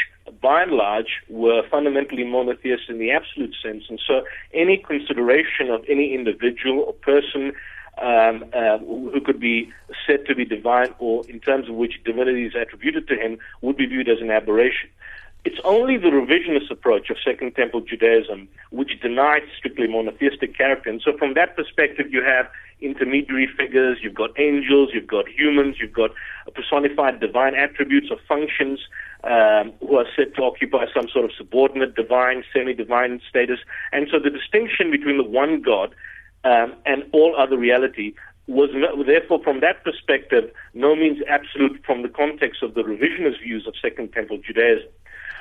[0.43, 4.23] by and large, were fundamentally monotheists in the absolute sense, and so
[4.53, 7.53] any consideration of any individual or person
[7.99, 9.73] um, uh, who could be
[10.07, 13.77] said to be divine, or in terms of which divinity is attributed to him, would
[13.77, 14.91] be viewed as an aberration.
[15.47, 20.91] It's only the revisionist approach of Second Temple Judaism which denies strictly monotheistic character.
[20.91, 25.77] And so, from that perspective, you have intermediary figures, you've got angels, you've got humans,
[25.81, 26.11] you've got
[26.53, 28.81] personified divine attributes or functions
[29.23, 33.61] um, who are said to occupy some sort of subordinate divine, semi divine status.
[33.93, 35.95] And so, the distinction between the one God
[36.47, 38.15] um, and all other reality
[38.47, 38.71] was
[39.07, 43.75] therefore, from that perspective, no means absolute from the context of the revisionist views of
[43.83, 44.89] Second Temple Judaism.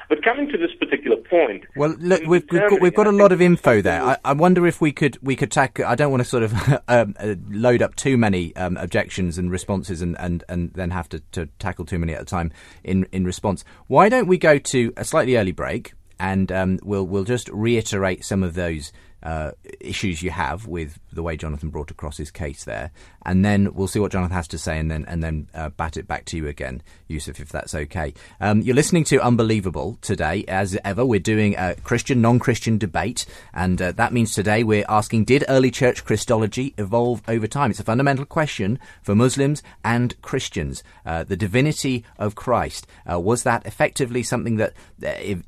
[0.09, 3.31] But coming to this particular point, well, look, we've, we've got we've got a lot
[3.31, 4.03] of info there.
[4.03, 5.85] I, I wonder if we could we could tackle.
[5.85, 6.53] I don't want to sort of
[6.87, 11.09] um, uh, load up too many um, objections and responses, and, and, and then have
[11.09, 12.51] to, to tackle too many at a time
[12.83, 13.63] in in response.
[13.87, 18.23] Why don't we go to a slightly early break, and um, we'll we'll just reiterate
[18.25, 18.91] some of those
[19.25, 22.91] uh, issues you have with the way Jonathan brought across his case there,
[23.25, 25.97] and then we'll see what Jonathan has to say, and then and then uh, bat
[25.97, 28.13] it back to you again, Yusuf, if that's okay.
[28.39, 31.03] Um, you're listening to Unbelievable today, as ever.
[31.03, 35.71] We're doing a Christian non-Christian debate, and uh, that means today we're asking: Did early
[35.71, 37.71] church Christology evolve over time?
[37.71, 40.83] It's a fundamental question for Muslims and Christians.
[41.03, 44.73] Uh, the divinity of Christ uh, was that effectively something that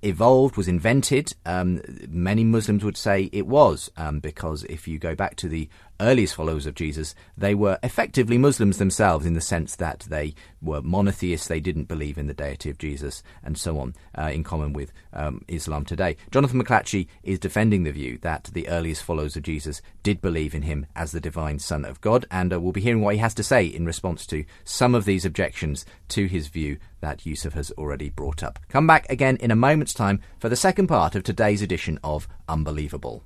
[0.01, 1.35] evolved, was invented?
[1.45, 5.49] Um, many Muslims would say it was was, um, because if you go back to
[5.49, 5.67] the
[5.99, 10.82] earliest followers of Jesus, they were effectively Muslims themselves in the sense that they were
[10.82, 14.71] monotheists, they didn't believe in the deity of Jesus, and so on, uh, in common
[14.71, 16.15] with um, Islam today.
[16.32, 20.62] Jonathan McLatchie is defending the view that the earliest followers of Jesus did believe in
[20.62, 23.34] him as the divine Son of God, and uh, we'll be hearing what he has
[23.34, 27.71] to say in response to some of these objections to his view that Yusuf has
[27.71, 28.60] already brought up.
[28.69, 32.27] Come back again in a moment's time for the second part of today's edition of
[32.47, 33.23] Unbelievable.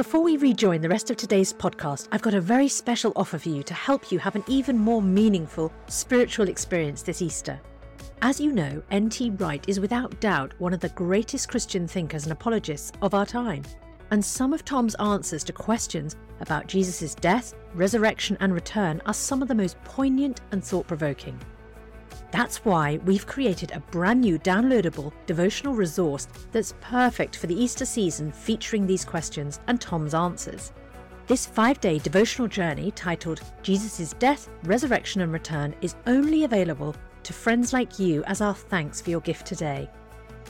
[0.00, 3.50] Before we rejoin the rest of today's podcast, I've got a very special offer for
[3.50, 7.60] you to help you have an even more meaningful spiritual experience this Easter.
[8.22, 9.28] As you know, N.T.
[9.32, 13.62] Wright is without doubt one of the greatest Christian thinkers and apologists of our time.
[14.10, 19.42] And some of Tom's answers to questions about Jesus' death, resurrection, and return are some
[19.42, 21.38] of the most poignant and thought provoking.
[22.32, 27.84] That's why we've created a brand new downloadable devotional resource that's perfect for the Easter
[27.84, 30.72] season featuring these questions and Tom's answers.
[31.26, 37.32] This five day devotional journey titled Jesus' Death, Resurrection and Return is only available to
[37.32, 39.90] friends like you as our thanks for your gift today.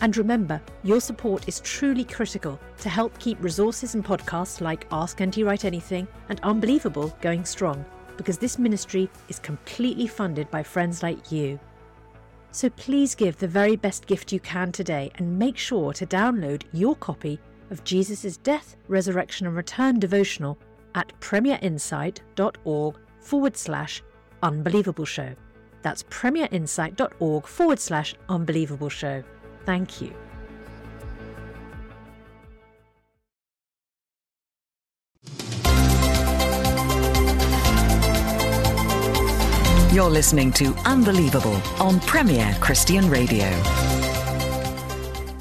[0.03, 5.23] And remember, your support is truly critical to help keep resources and podcasts like Ask
[5.23, 7.85] NT Wright Anything and Unbelievable going strong,
[8.17, 11.59] because this ministry is completely funded by friends like you.
[12.53, 16.63] So please give the very best gift you can today and make sure to download
[16.73, 17.39] your copy
[17.71, 20.59] of Jesus' Death, Resurrection and Return devotional
[20.95, 24.03] at premierinsight.org forward slash
[24.43, 25.35] unbelievable show.
[25.83, 29.23] That's premierinsight.org forward slash unbelievable show.
[29.65, 30.13] Thank you.
[40.01, 43.45] You're listening to Unbelievable on Premier Christian Radio.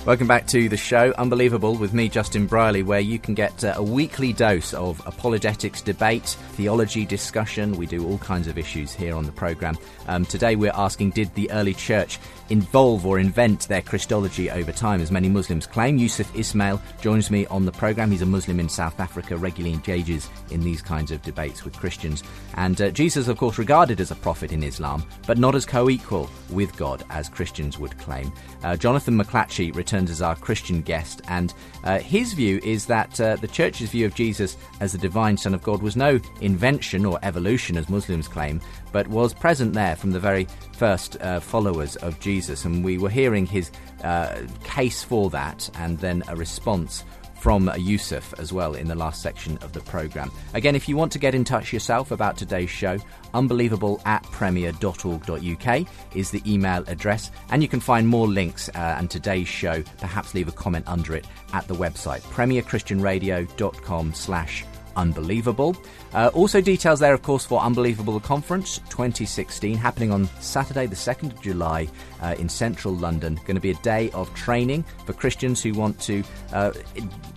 [0.06, 3.76] Welcome back to the show, Unbelievable, with me, Justin Brierley, where you can get uh,
[3.78, 7.78] a weekly dose of apologetics debate, theology discussion.
[7.78, 9.78] We do all kinds of issues here on the programme.
[10.08, 12.19] Um, today we're asking Did the early church
[12.50, 15.98] involve or invent their Christology over time, as many Muslims claim?
[15.98, 18.12] Yusuf Ismail joins me on the programme.
[18.12, 22.24] He's a Muslim in South Africa, regularly engages in these kinds of debates with Christians.
[22.56, 25.90] And uh, Jesus, of course, regarded as a prophet in Islam, but not as co
[25.90, 28.32] equal with God as Christians would claim.
[28.64, 33.36] Uh, Jonathan McLatchie returns as our Christian guest, and uh, his view is that uh,
[33.38, 37.20] the church's view of Jesus as the divine Son of God was no invention or
[37.24, 42.19] evolution, as Muslims claim, but was present there from the very first uh, followers of
[42.19, 42.65] Jesus.
[42.65, 43.71] And we were hearing his
[44.04, 47.04] uh, case for that and then a response
[47.39, 50.32] from Yusuf as well in the last section of the programme.
[50.54, 52.97] Again, if you want to get in touch yourself about today's show,
[53.34, 59.10] unbelievable at premier.org.uk is the email address, and you can find more links uh, and
[59.10, 64.65] today's show, perhaps leave a comment under it at the website premierchristianradio.com slash
[65.00, 65.76] unbelievable.
[66.14, 71.32] Uh, also, details there, of course, for Unbelievable Conference 2016 happening on Saturday, the 2nd
[71.32, 71.88] of July
[72.22, 73.36] uh, in central London.
[73.46, 76.72] Going to be a day of training for Christians who want to uh,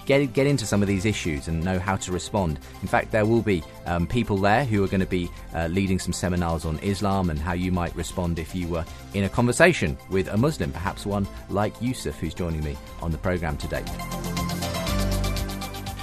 [0.06, 2.58] get, get into some of these issues and know how to respond.
[2.80, 5.98] In fact, there will be um, people there who are going to be uh, leading
[5.98, 9.96] some seminars on Islam and how you might respond if you were in a conversation
[10.10, 13.84] with a Muslim, perhaps one like Yusuf, who's joining me on the programme today.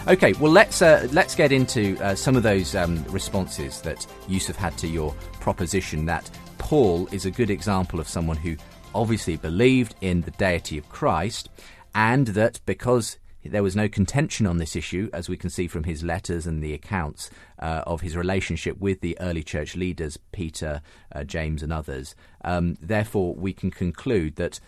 [0.07, 4.55] Okay, well let's uh, let's get into uh, some of those um, responses that Yusuf
[4.55, 8.55] had to your proposition that Paul is a good example of someone who
[8.95, 11.49] obviously believed in the deity of Christ,
[11.93, 15.83] and that because there was no contention on this issue, as we can see from
[15.83, 20.81] his letters and the accounts uh, of his relationship with the early church leaders, Peter,
[21.13, 22.15] uh, James, and others.
[22.43, 24.59] Um, therefore, we can conclude that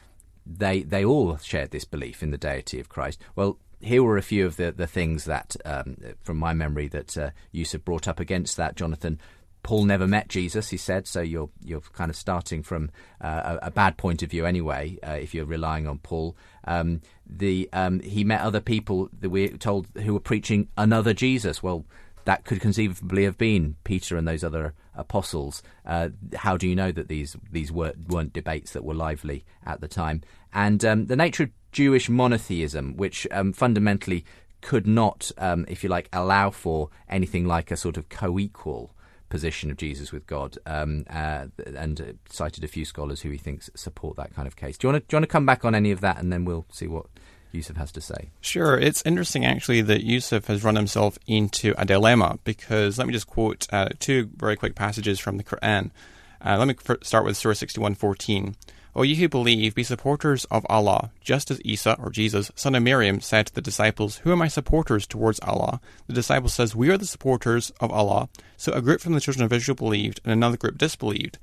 [0.45, 3.19] they they all shared this belief in the deity of Christ.
[3.35, 7.17] Well, here were a few of the, the things that, um, from my memory, that
[7.17, 9.19] uh, Yusuf brought up against that, Jonathan.
[9.63, 12.89] Paul never met Jesus, he said, so you're you're kind of starting from
[13.21, 14.97] uh, a, a, bad point of view anyway.
[15.07, 19.55] Uh, if you're relying on Paul, um, the um, he met other people that we're
[19.57, 21.61] told who were preaching another Jesus.
[21.61, 21.85] Well,
[22.25, 25.61] that could conceivably have been Peter and those other apostles.
[25.85, 29.81] Uh, how do you know that these these weren't, weren't, debates that were lively at
[29.81, 30.21] the time?
[30.53, 34.25] And um, the nature of Jewish monotheism, which um, fundamentally
[34.61, 38.93] could not, um, if you like, allow for anything like a sort of co-equal
[39.29, 43.37] position of Jesus with God, um, uh, and uh, cited a few scholars who he
[43.37, 44.77] thinks support that kind of case.
[44.77, 46.31] Do you want to do you want to come back on any of that, and
[46.31, 47.07] then we'll see what
[47.51, 48.29] Yusuf has to say?
[48.41, 48.77] Sure.
[48.77, 53.27] It's interesting actually that Yusuf has run himself into a dilemma because let me just
[53.27, 55.91] quote uh, two very quick passages from the Quran.
[56.43, 58.55] Uh, let me start with Surah 61:14.
[58.93, 62.83] O ye who believe, be supporters of Allah, just as Isa, or Jesus, son of
[62.83, 65.79] Miriam, said to the disciples, Who are my supporters towards Allah?
[66.07, 68.27] The disciple says, We are the supporters of Allah.
[68.57, 71.37] So a group from the children of Israel believed, and another group disbelieved.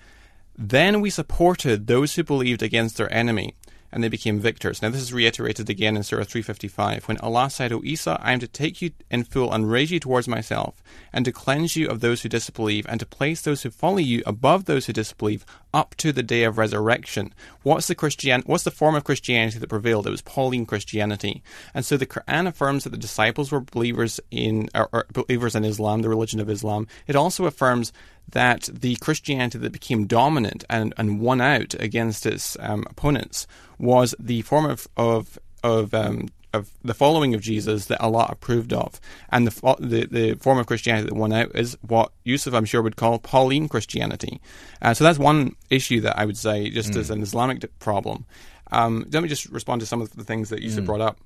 [0.59, 3.55] Then we supported those who believed against their enemy
[3.91, 4.83] and they became victors.
[4.83, 8.41] Now, this is reiterated again in Surah 355 when Allah said, O Isa, I am
[8.41, 12.01] to take you in full and raise you towards myself, and to cleanse you of
[12.01, 15.95] those who disbelieve, and to place those who follow you above those who disbelieve up
[15.97, 17.33] to the day of resurrection.
[17.63, 18.43] What's the Christian?
[18.47, 20.07] What's the form of Christianity that prevailed?
[20.07, 21.43] It was Pauline Christianity,
[21.75, 25.65] and so the Quran affirms that the disciples were believers in or, or believers in
[25.65, 26.87] Islam, the religion of Islam.
[27.07, 27.93] It also affirms
[28.33, 33.47] that the Christianity that became dominant and, and won out against its um, opponents
[33.79, 38.73] was the form of of of, um, of the following of Jesus that Allah approved
[38.73, 42.65] of, and the, the the form of Christianity that won out is what Yusuf, I'm
[42.65, 44.41] sure, would call Pauline Christianity.
[44.81, 46.97] Uh, so that's one issue that I would say, just mm.
[46.97, 48.25] as an Islamic problem.
[48.71, 50.87] Um, let me just respond to some of the things that Yusuf mm.
[50.87, 51.19] brought up.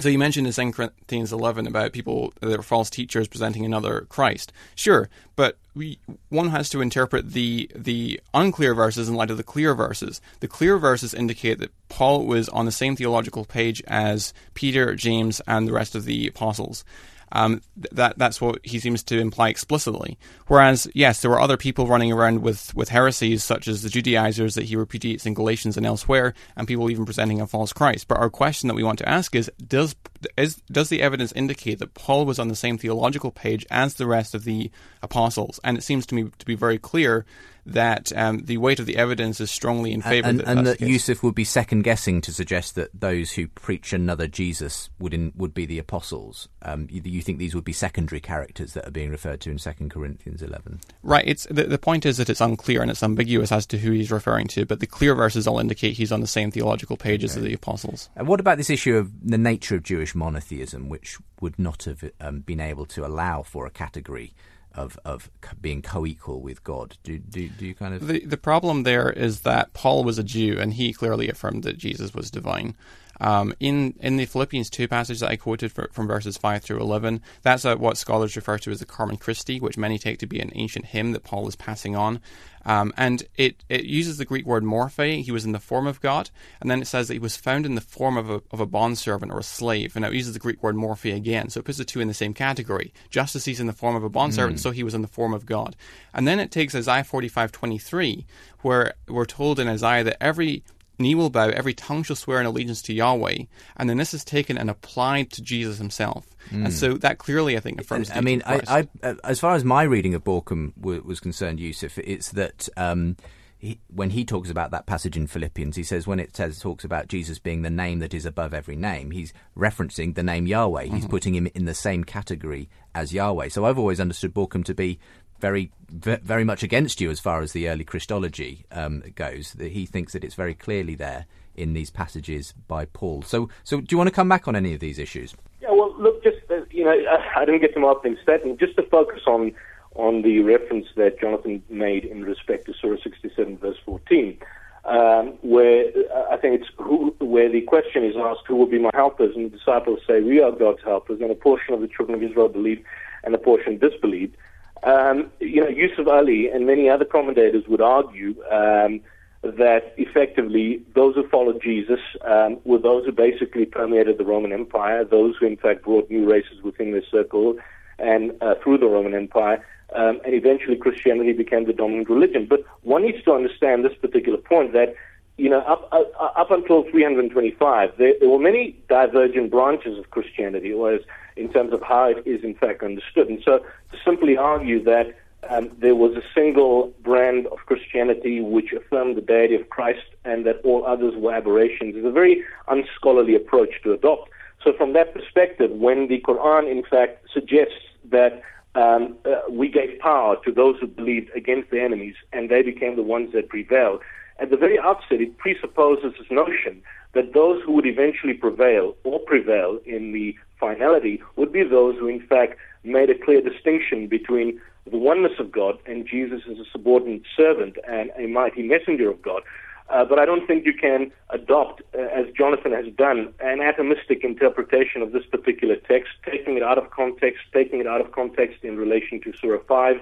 [0.00, 4.06] So you mentioned in 2 Corinthians 11 about people that are false teachers presenting another
[4.08, 4.52] Christ.
[4.74, 9.42] Sure, but we, one has to interpret the the unclear verses in light of the
[9.42, 10.20] clear verses.
[10.40, 15.40] The clear verses indicate that Paul was on the same theological page as Peter, James,
[15.46, 16.84] and the rest of the apostles.
[17.32, 20.18] Um, that that's what he seems to imply explicitly.
[20.46, 24.54] Whereas, yes, there were other people running around with, with heresies such as the Judaizers
[24.54, 28.06] that he repudiates in Galatians and elsewhere, and people even presenting a false Christ.
[28.06, 29.96] But our question that we want to ask is: Does
[30.36, 34.06] is, does the evidence indicate that Paul was on the same theological page as the
[34.06, 34.70] rest of the
[35.02, 35.60] apostles?
[35.64, 37.24] And it seems to me to be very clear
[37.66, 40.28] that um, the weight of the evidence is strongly in favour.
[40.28, 43.92] And, that, and that Yusuf would be second guessing to suggest that those who preach
[43.92, 46.48] another Jesus would in, would be the apostles.
[46.62, 49.58] Um, you, you, think these would be secondary characters that are being referred to in
[49.58, 50.80] Second Corinthians eleven?
[51.02, 51.24] Right.
[51.26, 54.10] It's the, the point is that it's unclear and it's ambiguous as to who he's
[54.10, 57.26] referring to, but the clear verses all indicate he's on the same theological page okay.
[57.26, 58.10] as the apostles.
[58.16, 62.10] And what about this issue of the nature of Jewish monotheism, which would not have
[62.20, 64.34] um, been able to allow for a category?
[64.74, 66.96] of of being co-equal with God.
[67.04, 70.24] Do do, do you kind of the the problem there is that Paul was a
[70.24, 72.74] Jew and he clearly affirmed that Jesus was divine.
[73.20, 76.80] Um, in in the Philippians two passage that I quoted for, from verses five through
[76.80, 80.26] eleven, that's a, what scholars refer to as the Carmen Christi, which many take to
[80.26, 82.20] be an ancient hymn that Paul is passing on.
[82.66, 85.22] Um, and it, it uses the Greek word morphe.
[85.22, 86.30] He was in the form of God.
[86.60, 88.66] And then it says that he was found in the form of a, of a
[88.66, 89.96] bondservant or a slave.
[89.96, 91.50] And it uses the Greek word morphe again.
[91.50, 92.92] So it puts the two in the same category.
[93.10, 94.62] Just as he's in the form of a bondservant, mm.
[94.62, 95.76] so he was in the form of God.
[96.12, 98.26] And then it takes Isaiah 45 23,
[98.62, 100.62] where we're told in Isaiah that every
[100.98, 103.38] knee will bow, every tongue shall swear an allegiance to Yahweh.
[103.76, 106.26] And then this is taken and applied to Jesus himself.
[106.50, 106.66] Mm.
[106.66, 108.10] And so that clearly, I think, affirms.
[108.10, 111.60] I mean, I, I, uh, as far as my reading of Bauckham w- was concerned,
[111.60, 112.68] Yusuf, it's that.
[112.76, 113.16] Um,
[113.64, 116.84] he, when he talks about that passage in Philippians, he says when it says talks
[116.84, 120.84] about Jesus being the name that is above every name, he's referencing the name Yahweh.
[120.84, 121.06] He's mm-hmm.
[121.06, 123.48] putting him in the same category as Yahweh.
[123.48, 124.98] So I've always understood Bauckham to be
[125.44, 129.54] very very much against you as far as the early Christology um, goes.
[129.60, 133.22] He thinks that it's very clearly there in these passages by Paul.
[133.22, 135.34] So, so do you want to come back on any of these issues?
[135.60, 136.96] Yeah, well, look, just uh, you know,
[137.36, 138.58] I didn't get to my opening statement.
[138.58, 139.52] Just to focus on
[139.94, 144.38] on the reference that Jonathan made in respect to Surah 67, verse 14.
[144.86, 145.84] Um, where
[146.14, 149.36] uh, I think it's who, where the question is asked, "Who will be my helpers?"
[149.36, 152.22] and the disciples say, "We are God's helpers." And a portion of the children of
[152.22, 152.82] Israel believed,
[153.22, 154.36] and a portion disbelieved.
[154.84, 159.00] Um, you know, Yusuf Ali and many other commentators would argue um,
[159.42, 165.04] that effectively those who followed Jesus um, were those who basically permeated the Roman Empire,
[165.04, 167.56] those who in fact brought new races within their circle
[167.98, 169.64] and uh, through the Roman Empire,
[169.94, 172.46] um, and eventually Christianity became the dominant religion.
[172.48, 174.94] But one needs to understand this particular point that
[175.36, 180.72] you know, up up, up until 325, there, there, were many divergent branches of Christianity,
[180.74, 181.00] whereas
[181.36, 183.28] in terms of how it is in fact understood.
[183.28, 185.16] And so, to simply argue that
[185.50, 190.46] um, there was a single brand of Christianity which affirmed the deity of Christ and
[190.46, 194.30] that all others were aberrations is a very unscholarly approach to adopt.
[194.62, 197.74] So, from that perspective, when the Quran in fact suggests
[198.10, 198.42] that
[198.76, 202.96] um, uh, we gave power to those who believed against the enemies and they became
[202.96, 204.00] the ones that prevailed,
[204.38, 206.82] at the very outset, it presupposes this notion
[207.12, 212.08] that those who would eventually prevail or prevail in the finality would be those who,
[212.08, 214.60] in fact, made a clear distinction between
[214.90, 219.22] the oneness of God and Jesus as a subordinate servant and a mighty messenger of
[219.22, 219.42] God.
[219.90, 224.24] Uh, but I don't think you can adopt, uh, as Jonathan has done, an atomistic
[224.24, 228.64] interpretation of this particular text, taking it out of context, taking it out of context
[228.64, 230.00] in relation to Surah 5,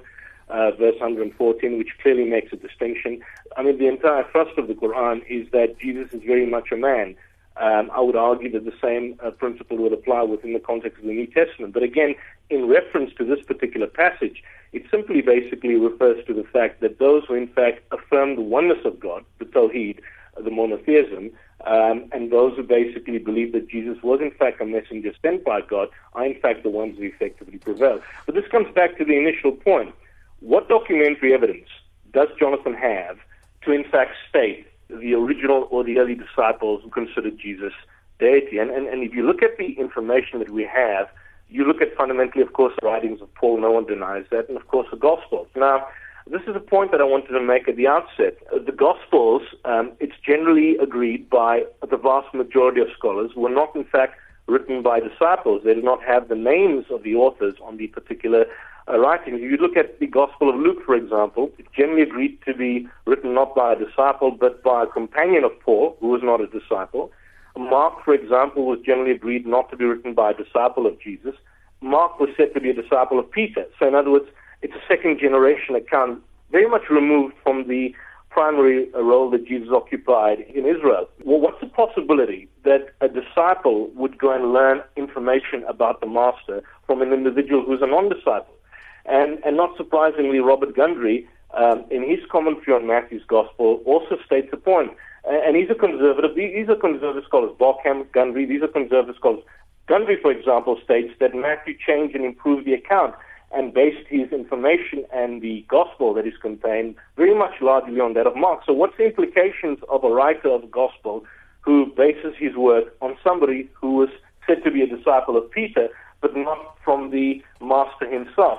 [0.49, 3.21] uh, verse 114, which clearly makes a distinction.
[3.57, 6.77] I mean, the entire thrust of the Quran is that Jesus is very much a
[6.77, 7.17] man.
[7.57, 11.05] Um, I would argue that the same uh, principle would apply within the context of
[11.05, 11.75] the New Testament.
[11.75, 12.15] But again,
[12.49, 17.25] in reference to this particular passage, it simply basically refers to the fact that those
[17.29, 20.01] who in fact affirm the oneness of God, the Tawheed,
[20.43, 21.31] the monotheism,
[21.67, 25.61] um, and those who basically believe that Jesus was in fact a messenger sent by
[25.61, 28.01] God are in fact the ones who effectively prevail.
[28.27, 29.95] But this comes back to the initial point.
[30.43, 31.69] What documentary evidence
[32.13, 33.17] does Jonathan have
[33.65, 37.73] to, in fact, state the original or the early disciples who considered Jesus
[38.19, 38.59] deity?
[38.59, 41.09] And, and, and if you look at the information that we have,
[41.49, 44.57] you look at fundamentally, of course, the writings of Paul, no one denies that, and
[44.57, 45.47] of course the Gospels.
[45.55, 45.87] Now,
[46.27, 48.39] this is a point that I wanted to make at the outset.
[48.51, 53.85] The Gospels, um, it's generally agreed by the vast majority of scholars, were not in
[53.85, 54.19] fact
[54.49, 55.63] written by disciples.
[55.65, 58.47] They did not have the names of the authors on the particular
[58.89, 59.41] uh, writings.
[59.43, 62.89] If you look at the Gospel of Luke, for example, it's generally agreed to be
[63.07, 66.47] written not by a disciple, but by a companion of Paul, who was not a
[66.47, 67.13] disciple.
[67.57, 71.35] Mark, for example, was generally agreed not to be written by a disciple of Jesus.
[71.81, 73.67] Mark was said to be a disciple of Peter.
[73.79, 74.27] So, in other words,
[74.63, 77.95] it's a second generation account, very much removed from the
[78.31, 81.09] primary role that Jesus occupied in Israel.
[81.25, 86.63] Well, what's the possibility that a disciple would go and learn information about the master
[86.87, 88.55] from an individual who's a non disciple?
[89.07, 94.49] And, and not surprisingly, Robert Gundry, um, in his commentary on Matthew's Gospel, also states
[94.51, 94.93] the point.
[95.25, 96.35] And he's a conservative.
[96.35, 97.53] These are conservative scholars.
[97.61, 99.43] Bauckham, Gundry, these are conservative scholars.
[99.87, 103.15] Gundry, for example, states that Matthew changed and improved the account
[103.53, 108.27] and based his information and the gospel that is contained very much largely on that
[108.27, 108.63] of Mark.
[108.65, 111.25] So, what's the implications of a writer of gospel
[111.61, 114.09] who bases his work on somebody who was
[114.47, 115.89] said to be a disciple of Peter,
[116.21, 118.59] but not from the master himself?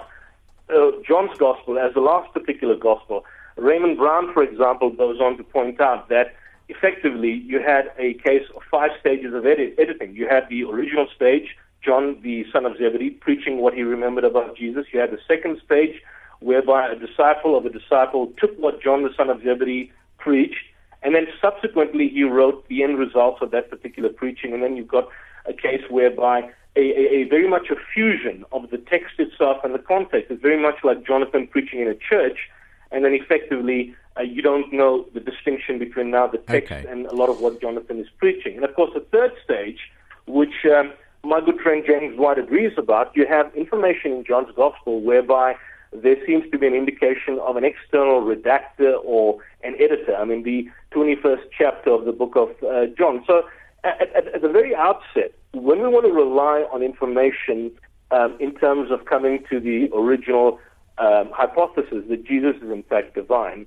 [0.74, 3.26] Uh, John's gospel as the last particular gospel.
[3.56, 6.36] Raymond Brown, for example, goes on to point out that
[6.70, 10.16] effectively you had a case of five stages of edit- editing.
[10.16, 14.58] You had the original stage, John, the son of Zebedee, preaching what he remembered about
[14.58, 14.86] Jesus.
[14.92, 16.02] You had the second stage,
[16.40, 20.66] whereby a disciple of a disciple took what John, the son of Zebedee, preached,
[21.04, 24.54] and then subsequently he wrote the end results of that particular preaching.
[24.54, 25.10] And then you've got
[25.46, 29.74] a case whereby a, a, a, very much a fusion of the text itself and
[29.74, 30.32] the context.
[30.32, 32.50] It's very much like Jonathan preaching in a church,
[32.92, 36.86] and then effectively uh, you don't know the distinction between now the text okay.
[36.90, 38.56] and a lot of what Jonathan is preaching.
[38.56, 39.80] And of course, the third stage,
[40.28, 40.94] which um,
[41.24, 45.56] my good friend James White agrees about, you have information in John's Gospel whereby
[45.92, 50.16] there seems to be an indication of an external redactor or an editor.
[50.16, 53.24] I mean, the 21st chapter of the book of uh, John.
[53.28, 53.44] So,
[53.84, 57.72] at, at, at, the very outset, when we want to rely on information
[58.12, 60.60] um, in terms of coming to the original
[60.98, 63.66] um, hypothesis that Jesus is in fact divine,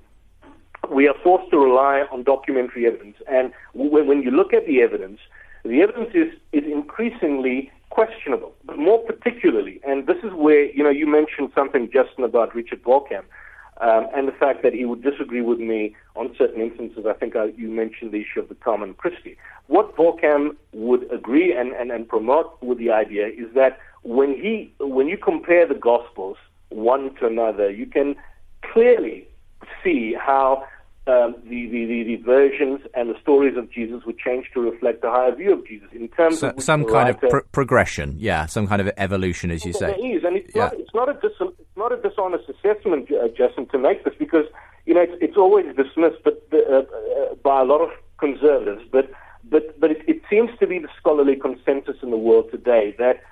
[0.89, 3.17] we are forced to rely on documentary evidence.
[3.29, 5.19] And when, when you look at the evidence,
[5.63, 10.89] the evidence is, is increasingly questionable, but more particularly, and this is where, you know,
[10.89, 13.23] you mentioned something, Justin, about Richard Bauckham,
[13.81, 17.05] um, and the fact that he would disagree with me on certain instances.
[17.05, 19.37] I think I, you mentioned the issue of the Carmen Christi.
[19.67, 24.71] What Bauckham would agree and, and, and promote with the idea is that when he,
[24.79, 26.37] when you compare the Gospels
[26.69, 28.15] one to another, you can
[28.61, 29.27] clearly
[29.83, 30.65] see how
[31.07, 35.03] um, the, the, the, the, versions and the stories of Jesus would change to reflect
[35.05, 38.45] a higher view of Jesus in terms so, of some kind of pro- progression, yeah,
[38.45, 39.87] some kind of evolution, as you say.
[39.87, 40.65] There is, and it's, yeah.
[40.65, 44.15] not, it's not a dis- it's not a dishonest assessment, uh, Justin, to make this
[44.19, 44.45] because
[44.85, 49.09] you know it's, it's always dismissed, but uh, uh, by a lot of conservatives, but
[49.49, 53.23] but but it, it seems to be the scholarly consensus in the world today that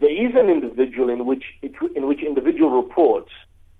[0.00, 3.30] there is an individual in which in which individual reports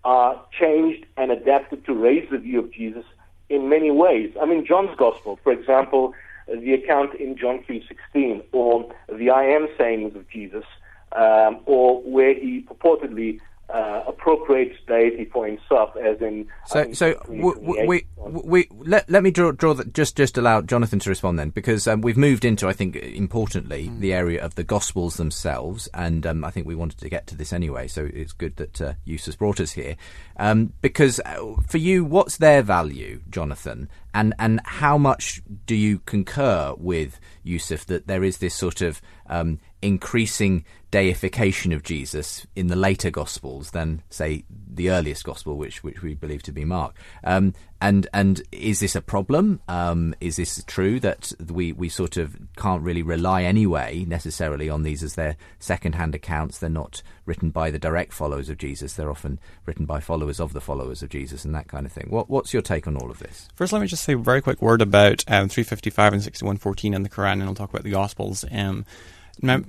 [0.05, 3.05] are changed and adapted to raise the view of Jesus
[3.53, 4.32] in many ways.
[4.40, 6.14] I mean, John's Gospel, for example,
[6.48, 10.64] the account in John 3.16, or the I am sayings of Jesus,
[11.12, 13.38] um, or where he purportedly
[13.72, 16.46] uh, appropriates deity for himself, as in.
[16.66, 17.52] So, so we,
[17.86, 21.50] we, we, let, let me draw, draw the, just just allow Jonathan to respond then,
[21.50, 24.00] because um, we've moved into, I think, importantly, mm.
[24.00, 27.36] the area of the Gospels themselves, and um, I think we wanted to get to
[27.36, 27.88] this anyway.
[27.88, 29.96] So it's good that uh, Eustace brought us here,
[30.36, 36.00] um, because uh, for you, what's their value, Jonathan, and and how much do you
[36.00, 42.68] concur with Yusuf that there is this sort of um, increasing deification of Jesus in
[42.68, 46.95] the later Gospels than, say, the earliest Gospel, which which we believe to be Mark.
[47.24, 49.61] Um, and and is this a problem?
[49.66, 54.82] Um, is this true that we, we sort of can't really rely anyway necessarily on
[54.82, 56.59] these as their second-hand accounts?
[56.59, 58.93] They're not written by the direct followers of Jesus.
[58.93, 62.09] They're often written by followers of the followers of Jesus and that kind of thing.
[62.11, 63.49] What, what's your take on all of this?
[63.57, 67.03] First, let me just say a very quick word about um, 355 and 6114 in
[67.03, 68.45] the Quran, and I'll talk about the Gospels.
[68.53, 68.84] Um,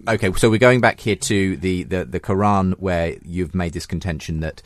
[0.07, 3.86] okay, so we're going back here to the, the, the Quran where you've made this
[3.86, 4.61] contention that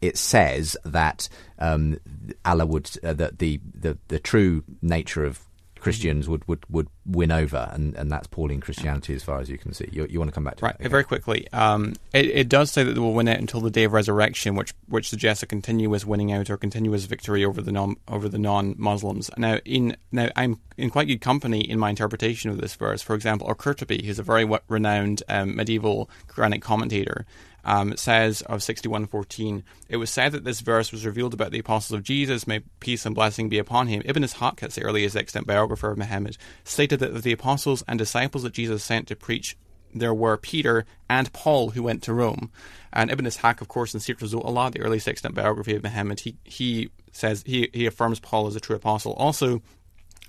[0.00, 1.28] it says that
[1.58, 1.98] um,
[2.44, 5.40] Allah would uh, that the, the the true nature of
[5.80, 9.58] Christians would, would, would win over, and, and that's Pauline Christianity as far as you
[9.58, 9.88] can see.
[9.92, 10.88] You, you want to come back to right, that?
[10.88, 11.48] Very quickly.
[11.52, 14.54] Um, it, it, does say that they will win it until the day of resurrection,
[14.54, 18.38] which which suggests a continuous winning out or continuous victory over the non over the
[18.38, 19.30] non Muslims.
[19.36, 23.02] Now, in now I'm in quite good company in my interpretation of this verse.
[23.02, 27.26] For example, Al-Qurtubi, who's a very renowned um, medieval Quranic commentator,
[27.68, 31.96] um, says of 6114, it was said that this verse was revealed about the apostles
[31.96, 34.00] of Jesus, may peace and blessing be upon him.
[34.06, 38.54] Ibn Ishaq, the earliest extant biographer of Muhammad, stated that the apostles and disciples that
[38.54, 39.54] Jesus sent to preach
[39.94, 42.50] there were Peter and Paul who went to Rome.
[42.90, 46.20] And Ibn Ishaq, of course, in Sirat Rasul Allah, the earliest extant biography of Muhammad,
[46.20, 49.12] he, he says he, he affirms Paul as a true apostle.
[49.14, 49.62] Also,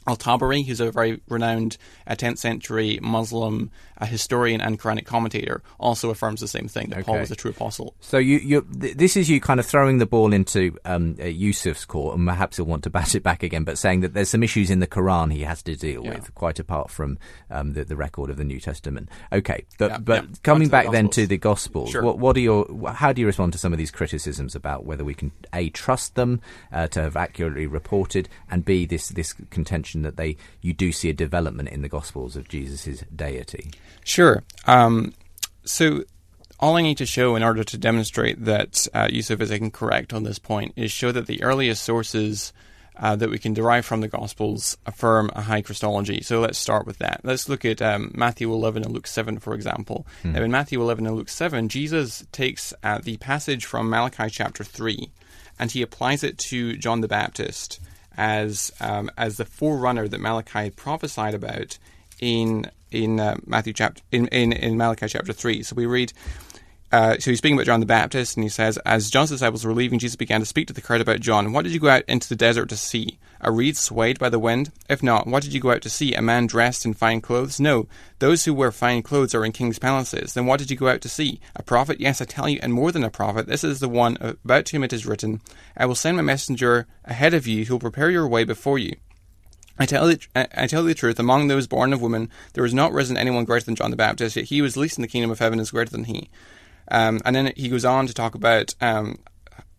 [0.10, 6.10] Al-Tabari, who's a very renowned uh, 10th century Muslim uh, historian and Quranic commentator, also
[6.10, 7.04] affirms the same thing that okay.
[7.04, 7.96] Paul was a true apostle.
[8.00, 11.86] So you, th- this is you kind of throwing the ball into um, uh, Yusuf's
[11.86, 14.44] court, and perhaps he'll want to bat it back again, but saying that there's some
[14.44, 16.16] issues in the Quran he has to deal yeah.
[16.16, 17.18] with, quite apart from
[17.50, 19.10] um, the, the, record of the New Testament.
[19.32, 20.36] Okay, but, yeah, but yeah.
[20.44, 22.04] coming back, then to the Gospels, sure.
[22.04, 22.66] what, what, are your?
[22.94, 26.16] How do you respond to some of these criticisms about whether we can a trust
[26.16, 26.42] them
[26.72, 31.10] uh, to have accurately reported, and b this this contention that they you do see
[31.10, 33.72] a development in the Gospels of Jesus' deity.
[34.04, 34.44] Sure.
[34.66, 35.14] Um,
[35.66, 36.04] so
[36.60, 40.24] all I need to show in order to demonstrate that uh, Yusuf is incorrect on
[40.24, 42.52] this point is show that the earliest sources
[42.98, 46.22] uh, that we can derive from the Gospels affirm a high Christology.
[46.22, 47.22] So let's start with that.
[47.24, 50.06] Let's look at um, Matthew 11 and Luke 7, for example.
[50.24, 50.34] Mm.
[50.34, 54.66] Now, in Matthew 11 and Luke 7, Jesus takes uh, the passage from Malachi chapter
[54.66, 55.10] 3
[55.60, 57.80] and he applies it to John the Baptist
[58.20, 61.80] as um, as the forerunner that Malachi prophesied about
[62.20, 65.64] in in uh, Matthew chapter in, in, in Malachi chapter three.
[65.64, 66.14] So we read.
[66.92, 69.74] Uh, so he's speaking about John the Baptist, and he says, As John's disciples were
[69.74, 71.54] leaving, Jesus began to speak to the crowd about John.
[71.54, 73.20] What did you go out into the desert to see?
[73.42, 74.72] A reed swayed by the wind?
[74.90, 76.14] If not, what did you go out to see?
[76.14, 77.60] A man dressed in fine clothes?
[77.60, 77.88] No,
[78.18, 80.34] those who wear fine clothes are in king's palaces.
[80.34, 81.40] Then what did you go out to see?
[81.56, 82.02] A prophet?
[82.02, 83.46] Yes, I tell you, and more than a prophet.
[83.46, 85.42] This is the one about whom it is written,
[85.78, 88.96] I will send my messenger ahead of you who will prepare your way before you.
[89.82, 92.92] I tell, you, I tell the truth, among those born of women, there has not
[92.92, 95.32] risen anyone greater than John the Baptist, yet he who is least in the kingdom
[95.32, 96.30] of heaven is greater than he.
[96.92, 99.20] Um, and then he goes on to talk about um,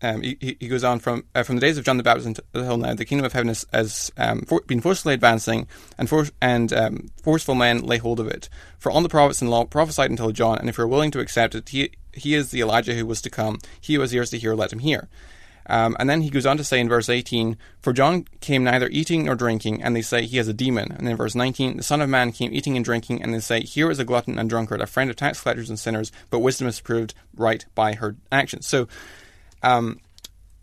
[0.01, 2.77] um, he, he goes on from uh, from the days of John the Baptist until
[2.77, 6.73] now, the kingdom of heaven has, has um, for, been forcefully advancing, and for, and
[6.73, 8.49] um, forceful men lay hold of it.
[8.79, 11.53] For all the prophets and law prophesied until John, and if you're willing to accept
[11.55, 13.59] it, he he is the Elijah who was to come.
[13.79, 15.07] He who has ears to hear, let him hear.
[15.67, 18.89] Um, and then he goes on to say in verse 18, For John came neither
[18.89, 20.91] eating nor drinking, and they say he has a demon.
[20.91, 23.61] And in verse 19, The Son of Man came eating and drinking, and they say,
[23.61, 26.67] Here is a glutton and drunkard, a friend of tax collectors and sinners, but wisdom
[26.67, 28.67] is proved right by her actions.
[28.67, 28.87] So
[29.63, 29.99] um,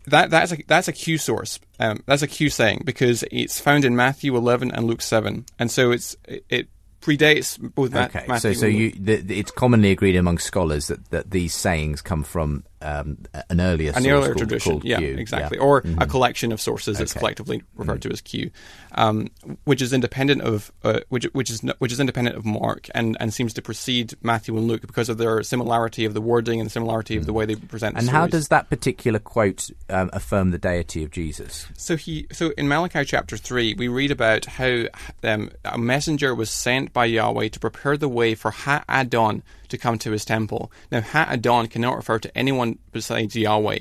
[0.07, 1.59] that that's a that's a Q source.
[1.79, 5.71] Um, that's a Q saying because it's found in Matthew 11 and Luke 7, and
[5.71, 6.67] so it's it, it
[7.01, 7.95] predates both.
[7.95, 11.53] Okay, Matthew so so you the, the, it's commonly agreed among scholars that, that these
[11.53, 13.17] sayings come from um,
[13.49, 15.15] an earlier an earlier tradition, yeah, Q.
[15.17, 15.63] exactly, Yeah.
[15.63, 16.01] or Mhm.
[16.01, 18.09] a collection of sources that's collectively referred Mm-hmm.
[18.09, 18.51] to as Q,
[18.95, 19.27] um,
[19.65, 23.33] which is independent of uh, which which is which is independent of Mark and, and
[23.33, 26.71] seems to precede Matthew and Luke because of their similarity of the wording and the
[26.71, 27.95] similarity of the way they present.
[27.95, 28.01] the Mm.
[28.03, 31.65] And how does that particular quote um, affirm the deity of Jesus?
[31.77, 34.85] So he, so in Malachi chapter three, we read about how
[35.23, 39.77] um, a messenger was sent by Yahweh to prepare the way for Ha Adon to
[39.77, 40.71] come to his temple.
[40.91, 43.79] Now, Ha Adon cannot refer to anyone besides Yahweh,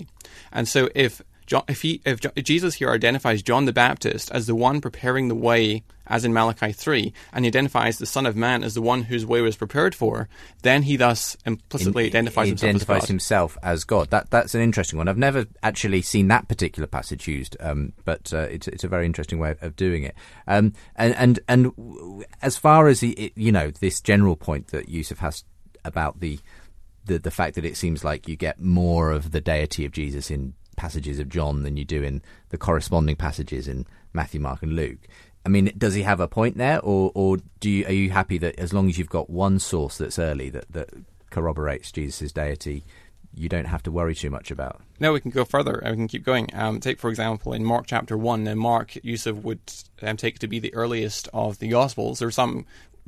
[0.53, 4.55] and so if John, if he, if, Jesus here identifies John the Baptist as the
[4.55, 8.63] one preparing the way, as in Malachi three, and he identifies the Son of Man
[8.63, 10.29] as the one whose way was prepared for,
[10.61, 13.09] then he thus implicitly identifies himself identifies as God.
[13.09, 14.11] himself as God.
[14.11, 15.09] That that's an interesting one.
[15.09, 19.07] I've never actually seen that particular passage used, um, but uh, it's it's a very
[19.07, 20.15] interesting way of, of doing it.
[20.47, 25.21] Um, and and and as far as the, you know this general point that Yusuf
[25.21, 25.45] has
[25.89, 26.39] about the,
[27.05, 30.31] the the fact that it seems like you get more of the deity of Jesus
[30.31, 34.75] in passages of John than you do in the corresponding passages in Matthew, Mark, and
[34.75, 35.09] Luke.
[35.45, 38.39] I mean, does he have a point there, or or do you, are you happy
[38.39, 40.91] that as long as you've got one source that's early that that
[41.31, 42.85] corroborates Jesus' deity,
[43.35, 44.81] you don't have to worry too much about?
[45.01, 46.49] No, we can go further and we can keep going.
[46.55, 49.61] Um, take, for example, in Mark chapter 1, now Mark, Yusuf would
[50.03, 52.19] um, take to be the earliest of the Gospels.
[52.19, 52.67] There's some reas-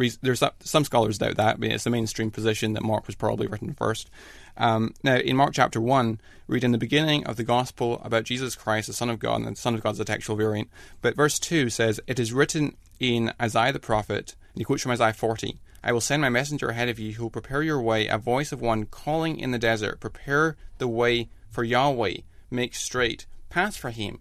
[0.08, 3.74] there's some, scholars doubt that, but it's the mainstream position that Mark was probably written
[3.74, 4.10] first.
[4.56, 8.56] Um, now, in Mark chapter 1, read in the beginning of the Gospel about Jesus
[8.56, 10.68] Christ, the Son of God, and the Son of God is a textual variant.
[11.00, 14.92] But verse 2 says, It is written in Isaiah the prophet, and he quotes from
[14.92, 15.58] Isaiah 40.
[15.82, 18.52] I will send my messenger ahead of you who will prepare your way, a voice
[18.52, 22.18] of one calling in the desert, prepare the way for Yahweh,
[22.50, 24.20] make straight paths for him.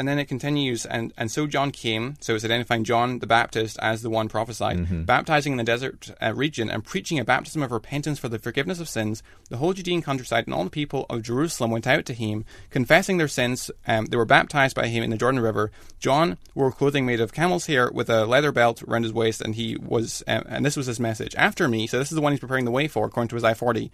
[0.00, 3.78] And then it continues, and, and so John came, so it's identifying John the Baptist
[3.82, 7.70] as the one prophesied, baptizing in the desert uh, region and preaching a baptism of
[7.70, 9.22] repentance for the forgiveness of sins.
[9.50, 13.18] The whole Judean countryside and all the people of Jerusalem went out to him, confessing
[13.18, 13.70] their sins.
[13.86, 15.70] Um, they were baptized by him in the Jordan River.
[15.98, 19.54] John wore clothing made of camel's hair with a leather belt around his waist, and
[19.54, 21.34] he was, um, and this was his message.
[21.36, 23.54] After me, so this is the one he's preparing the way for, according to Isaiah
[23.54, 23.92] 40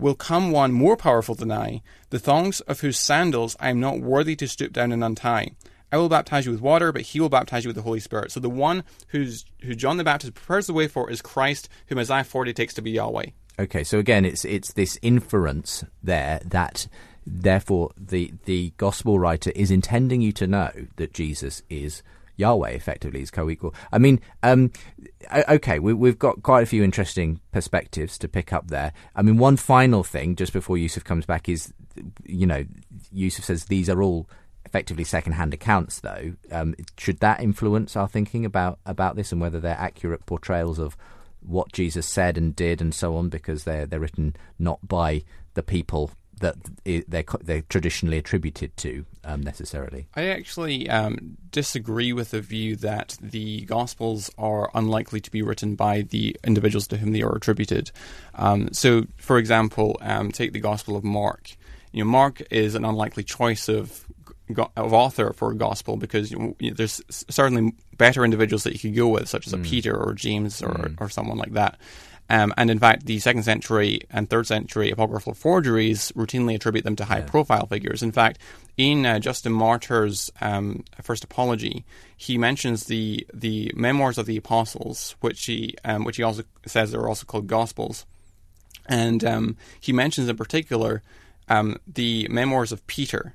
[0.00, 4.00] will come one more powerful than I, the thongs of whose sandals I am not
[4.00, 5.50] worthy to stoop down and untie.
[5.92, 8.30] I will baptize you with water, but he will baptize you with the Holy Spirit.
[8.30, 11.98] So the one who's who John the Baptist prepares the way for is Christ, whom
[11.98, 13.26] Isaiah 40 takes to be Yahweh.
[13.58, 16.86] Okay, so again, it's it's this inference there that
[17.26, 22.02] therefore the the gospel writer is intending you to know that Jesus is
[22.40, 23.74] Yahweh, effectively, is co-equal.
[23.92, 24.72] I mean, um,
[25.32, 28.92] okay, we, we've got quite a few interesting perspectives to pick up there.
[29.14, 31.72] I mean, one final thing just before Yusuf comes back is,
[32.24, 32.64] you know,
[33.12, 34.28] Yusuf says these are all
[34.64, 36.34] effectively second-hand accounts, though.
[36.50, 40.96] Um, should that influence our thinking about about this and whether they're accurate portrayals of
[41.40, 45.22] what Jesus said and did and so on because they're they're written not by
[45.54, 46.10] the people
[46.40, 50.08] that they're they're traditionally attributed to um, necessarily.
[50.14, 55.76] I actually um, disagree with the view that the Gospels are unlikely to be written
[55.76, 57.90] by the individuals to whom they are attributed.
[58.34, 61.56] Um, so, for example, um, take the Gospel of Mark.
[61.92, 64.06] You know, Mark is an unlikely choice of
[64.76, 68.96] of author for a gospel because you know, there's certainly better individuals that you could
[68.96, 71.78] go with, such as a Peter or James or, or someone like that.
[72.30, 76.94] Um, and in fact, the second century and third century apocryphal forgeries routinely attribute them
[76.96, 78.04] to high profile figures.
[78.04, 78.38] In fact,
[78.76, 81.84] in uh, Justin Martyr's um, First Apology,
[82.16, 86.94] he mentions the the memoirs of the apostles, which he um, which he also says
[86.94, 88.06] are also called gospels.
[88.86, 91.02] And um, he mentions in particular
[91.48, 93.34] um, the memoirs of Peter.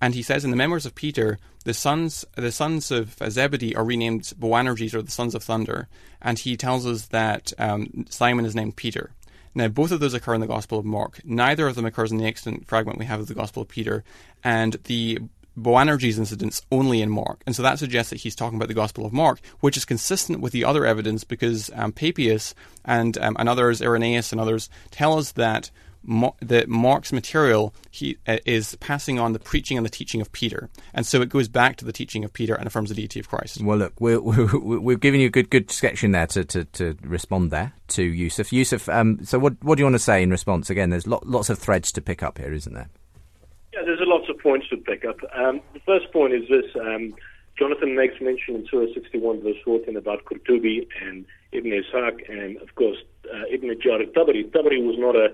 [0.00, 3.84] And he says in the memoirs of Peter, the sons the sons of Zebedee are
[3.84, 5.88] renamed Boanerges or the sons of thunder.
[6.22, 9.10] And he tells us that um, Simon is named Peter.
[9.54, 11.20] Now, both of those occur in the Gospel of Mark.
[11.24, 14.04] Neither of them occurs in the extant fragment we have of the Gospel of Peter.
[14.44, 15.18] And the
[15.56, 17.42] Boanerges incidents only in Mark.
[17.46, 20.40] And so that suggests that he's talking about the Gospel of Mark, which is consistent
[20.40, 25.18] with the other evidence because um, Papias and, um, and others, Irenaeus and others, tell
[25.18, 25.70] us that
[26.40, 30.68] that Mark's material he uh, is passing on the preaching and the teaching of Peter,
[30.94, 33.28] and so it goes back to the teaching of Peter and affirms the deity of
[33.28, 33.60] Christ.
[33.62, 36.64] Well, look, we're, we're, we've given you a good good sketch in there to, to,
[36.64, 38.52] to respond there to Yusuf.
[38.52, 40.70] Yusuf, um, so what what do you want to say in response?
[40.70, 42.88] Again, there's lot, lots of threads to pick up here, isn't there?
[43.72, 45.18] Yeah, there's lots of points to pick up.
[45.34, 46.64] Um, the first point is this.
[46.80, 47.14] Um,
[47.60, 52.74] Jonathan makes mention in Surah 61, verse 14, about Qurtubi and Ibn Ishaq, and of
[52.74, 52.96] course,
[53.32, 54.50] uh, Ibn Jarir Tabari.
[54.50, 55.28] Tabari was not a,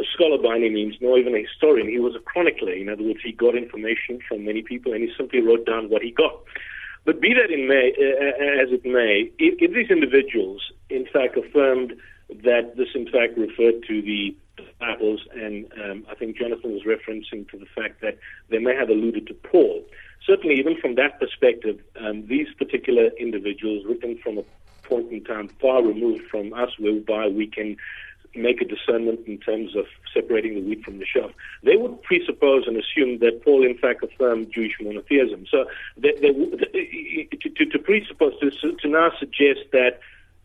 [0.00, 1.88] a, scholar by any means, nor even a historian.
[1.88, 2.72] He was a chronicler.
[2.72, 6.02] In other words, he got information from many people, and he simply wrote down what
[6.02, 6.34] he got.
[7.04, 11.36] But be that in may, uh, as it may, if, if these individuals, in fact,
[11.36, 11.94] affirmed
[12.44, 17.48] that this, in fact, referred to the disciples, and um, I think Jonathan was referencing
[17.50, 18.18] to the fact that
[18.50, 19.82] they may have alluded to Paul
[20.26, 24.44] certainly, even from that perspective, um, these particular individuals, written from a
[24.82, 27.76] point in time far removed from us, whereby we can
[28.34, 31.30] make a discernment in terms of separating the wheat from the chaff,
[31.62, 35.46] they would presuppose and assume that Paul, in fact, affirmed Jewish monotheism.
[35.50, 35.66] So,
[35.96, 40.00] they, they, to, to, to, presuppose, to, to now suggest that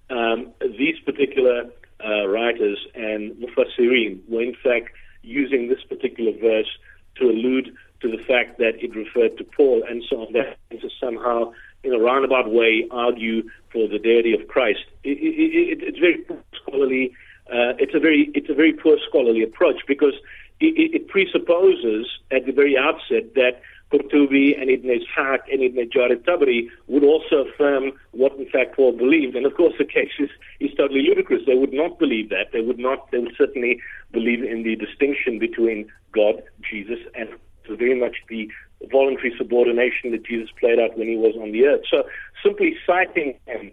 [0.09, 1.65] um, these particular
[2.03, 4.89] uh, writers and Mufassirin were, in fact,
[5.21, 6.69] using this particular verse
[7.17, 10.57] to allude to the fact that it referred to Paul and so on, that
[10.99, 14.85] somehow, in a roundabout way, argue for the deity of Christ.
[15.03, 16.25] It, it, it, it's very
[16.61, 17.13] scholarly.
[17.47, 20.13] Uh, it's a very it's a very poor scholarly approach because
[20.59, 26.69] it, presupposes at the very outset that Qurtubi and Ibn Ishaq and Ibn Jarir Tabari
[26.87, 29.35] would also affirm what in fact Paul believed.
[29.35, 30.29] And of course the case is,
[30.59, 31.43] is totally ludicrous.
[31.45, 32.51] They would not believe that.
[32.51, 33.79] They would not, they would certainly
[34.11, 37.29] believe in the distinction between God, Jesus, and
[37.69, 38.49] was very much the
[38.91, 41.81] voluntary subordination that Jesus played out when he was on the earth.
[41.89, 42.03] So
[42.43, 43.71] simply citing him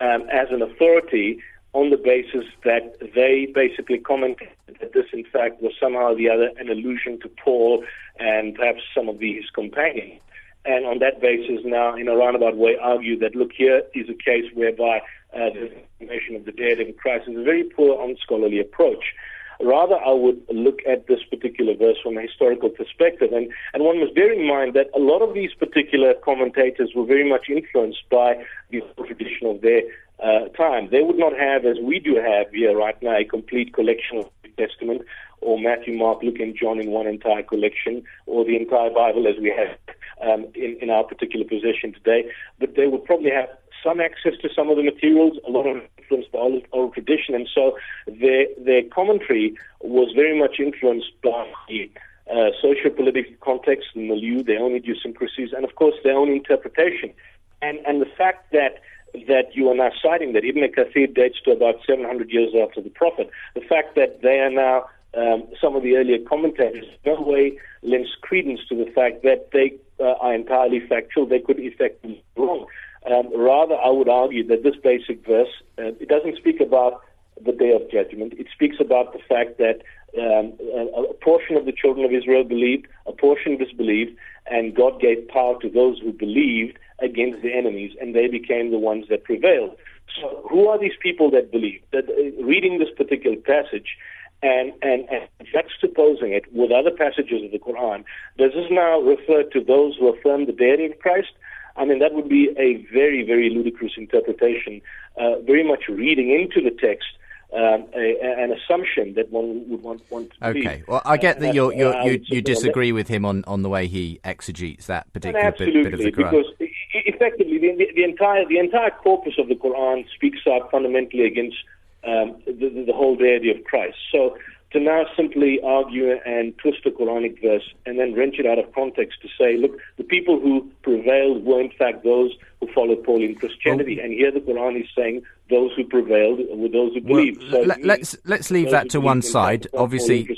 [0.00, 1.40] um, as an authority
[1.74, 4.48] on the basis that they basically commented
[4.80, 7.84] that this, in fact, was somehow or the other an allusion to Paul
[8.18, 10.20] and perhaps some of his companions.
[10.64, 14.14] And on that basis, now, in a roundabout way, argue that, look, here is a
[14.14, 14.98] case whereby
[15.34, 19.14] uh, the information of the dead in Christ is a very poor, unscholarly approach.
[19.60, 23.32] Rather, I would look at this particular verse from a historical perspective.
[23.32, 27.04] And, and one must bear in mind that a lot of these particular commentators were
[27.04, 29.82] very much influenced by the tradition of their
[30.22, 30.88] uh, time.
[30.90, 34.30] They would not have, as we do have here right now, a complete collection of
[34.42, 35.02] the Testament
[35.40, 39.34] or Matthew, Mark, Luke, and John in one entire collection, or the entire Bible as
[39.40, 39.76] we have
[40.20, 42.30] um, in, in our particular possession today.
[42.60, 43.48] But they would probably have
[43.82, 47.34] some access to some of the materials, a lot of influence by oral, oral tradition,
[47.34, 51.90] and so their their commentary was very much influenced by the
[52.30, 57.12] uh, socio-political context, the milieu, their own idiosyncrasies, and of course their own interpretation.
[57.60, 58.80] And and the fact that
[59.28, 62.90] that you are now citing that Ibn Kathir dates to about 700 years after the
[62.90, 67.58] Prophet, the fact that they are now um, some of the earlier commentators no way
[67.82, 71.26] lends credence to the fact that they uh, are entirely factual.
[71.26, 72.66] They could effectively be wrong.
[73.10, 77.02] Um, rather, I would argue that this basic verse, uh, it doesn't speak about
[77.44, 78.34] the day of judgment.
[78.38, 79.82] It speaks about the fact that
[80.18, 80.52] um,
[80.96, 85.60] a, portion of the children of Israel believed, a portion disbelieved, and God gave power
[85.62, 89.76] to those who believed against the enemies, and they became the ones that prevailed.
[90.20, 91.82] So, who are these people that believe?
[91.92, 93.96] That uh, reading this particular passage
[94.42, 98.04] and, and, and juxtaposing it with other passages of the Quran,
[98.38, 101.32] does this now refer to those who affirm the deity of Christ?
[101.76, 104.82] I mean, that would be a very, very ludicrous interpretation,
[105.16, 107.08] uh, very much reading into the text
[107.54, 110.60] um, a, an assumption that one would want, want to okay.
[110.60, 113.68] Okay, well, I get that you're, you're, you you disagree with him on, on the
[113.68, 116.30] way he exegetes that particular bit, bit, of the Quran.
[116.30, 116.46] because
[116.94, 121.56] effectively the, the, the, entire the entire corpus of the Quran speaks out fundamentally against
[122.04, 123.98] um, the, the whole deity of Christ.
[124.10, 124.38] So
[124.72, 128.72] to now simply argue and twist a Quranic verse and then wrench it out of
[128.74, 133.34] context to say, look, the people who prevailed were in fact those who followed Pauline
[133.34, 137.42] Christianity, and here the Quran is saying those who prevailed were those who believed.
[137.52, 139.66] Well, so let's let's leave that to one side.
[139.74, 140.28] Obviously,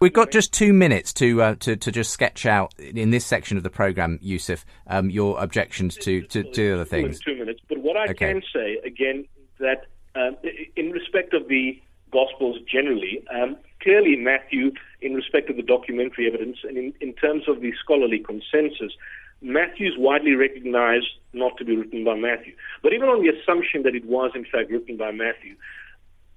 [0.00, 3.56] we've got just two minutes to uh, to to just sketch out in this section
[3.56, 7.20] of the program, Yusuf, um, your objections to to, to other things.
[7.20, 8.32] Two minutes, but what I okay.
[8.32, 9.26] can say again
[9.58, 10.36] that um,
[10.74, 13.22] in respect of the Gospels generally.
[13.34, 17.72] Um, clearly, Matthew, in respect of the documentary evidence and in, in terms of the
[17.82, 18.92] scholarly consensus,
[19.40, 22.54] Matthew is widely recognized not to be written by Matthew.
[22.82, 25.54] But even on the assumption that it was, in fact, written by Matthew,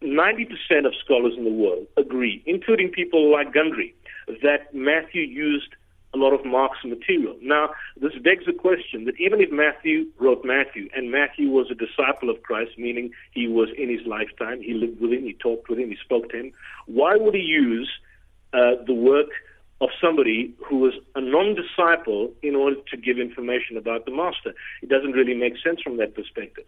[0.03, 3.93] 90% of scholars in the world agree, including people like Gundry,
[4.41, 5.75] that Matthew used
[6.13, 7.35] a lot of Mark's material.
[7.41, 11.75] Now, this begs the question that even if Matthew wrote Matthew, and Matthew was a
[11.75, 15.69] disciple of Christ, meaning he was in his lifetime, he lived with him, he talked
[15.69, 16.51] with him, he spoke to him,
[16.85, 17.89] why would he use
[18.53, 19.29] uh, the work
[19.81, 24.53] of somebody who was a non-disciple in order to give information about the master.
[24.83, 26.65] It doesn't really make sense from that perspective.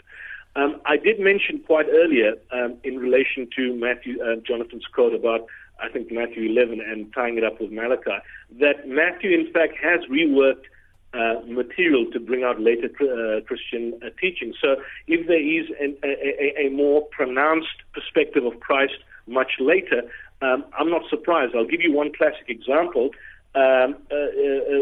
[0.56, 5.48] Um, I did mention quite earlier um, in relation to Matthew uh, Jonathan's quote about
[5.82, 8.18] I think Matthew 11 and tying it up with Malachi
[8.60, 10.66] that Matthew in fact has reworked
[11.14, 14.54] uh, material to bring out later uh, Christian uh, teaching.
[14.60, 18.96] So if there is an, a, a, more pronounced perspective of Christ
[19.28, 20.02] much later,
[20.42, 21.56] um, I'm not surprised.
[21.56, 23.12] I'll give you one classic example.
[23.56, 24.82] Um, uh, uh,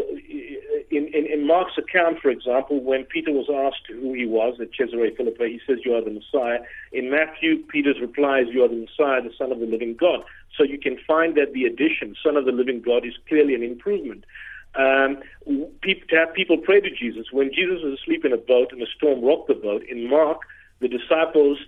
[0.90, 4.72] in, in, in, Mark's account, for example, when Peter was asked who he was at
[4.72, 6.60] Caesarea Philippi, he says, You are the Messiah.
[6.90, 10.24] In Matthew, Peter's reply is, You are the Messiah, the Son of the living God.
[10.56, 13.62] So you can find that the addition, Son of the living God, is clearly an
[13.62, 14.24] improvement.
[14.74, 17.26] Um, to have people pray to Jesus.
[17.30, 20.40] When Jesus was asleep in a boat and a storm rocked the boat, in Mark,
[20.80, 21.58] the disciples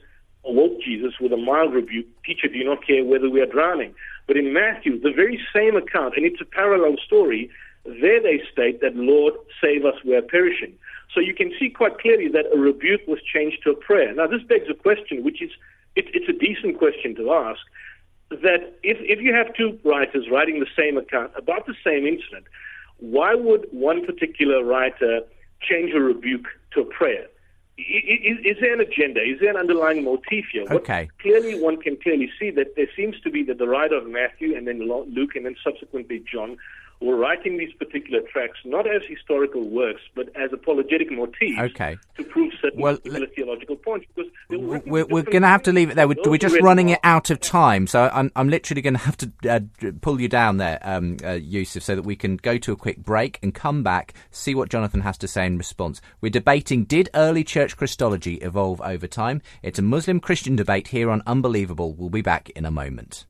[0.45, 3.95] awoke Jesus with a mild rebuke Teacher, do you not care whether we are drowning?
[4.27, 7.51] But in Matthew, the very same account, and it's a parallel story,
[7.85, 10.73] there they state that, Lord, save us, we are perishing.
[11.13, 14.15] So you can see quite clearly that a rebuke was changed to a prayer.
[14.15, 15.51] Now, this begs a question, which is,
[15.95, 17.61] it, it's a decent question to ask,
[18.31, 22.47] that if, if you have two writers writing the same account about the same incident,
[22.99, 25.21] why would one particular writer
[25.61, 27.27] change a rebuke to a prayer?
[27.77, 29.21] Is, is, there an agenda?
[29.21, 30.65] Is there an underlying motif here?
[30.71, 31.05] Okay.
[31.05, 34.07] What clearly, one can clearly see that there seems to be that the writer of
[34.09, 36.57] Matthew and then Luke and then subsequently John
[37.01, 41.97] were writing these particular tracks not as historical works, but as apologetic motifs okay.
[42.17, 44.07] to prove certain well, particular theological points.
[44.15, 46.09] Because we're, we're going to have to leave it there.
[46.09, 49.17] We're, we're just running it out of time, so I'm, I'm literally going to have
[49.19, 49.61] to uh,
[50.01, 52.99] pull you down there, um, uh, Yusuf, so that we can go to a quick
[52.99, 56.01] break and come back, see what Jonathan has to say in response.
[56.21, 59.43] We're debating did early church Christology evolve over time?
[59.63, 61.93] It's a Muslim Christian debate here on Unbelievable.
[61.93, 63.27] We'll be back in a moment.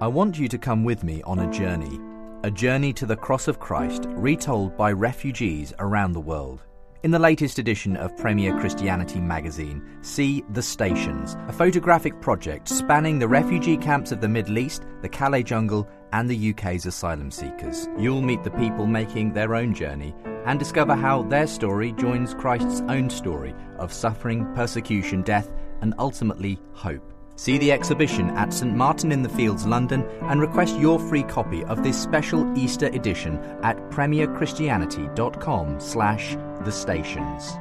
[0.00, 1.98] I want you to come with me on a journey
[2.46, 6.62] a journey to the cross of Christ retold by refugees around the world.
[7.02, 13.18] In the latest edition of Premier Christianity magazine, see The Stations, a photographic project spanning
[13.18, 17.88] the refugee camps of the Middle East, the Calais jungle, and the UK's asylum seekers.
[17.98, 22.80] You'll meet the people making their own journey and discover how their story joins Christ's
[22.88, 27.15] own story of suffering, persecution, death, and ultimately hope.
[27.36, 31.64] See the exhibition at St Martin in the Fields, London, and request your free copy
[31.64, 37.52] of this special Easter edition at premierchristianity.com slash the stations.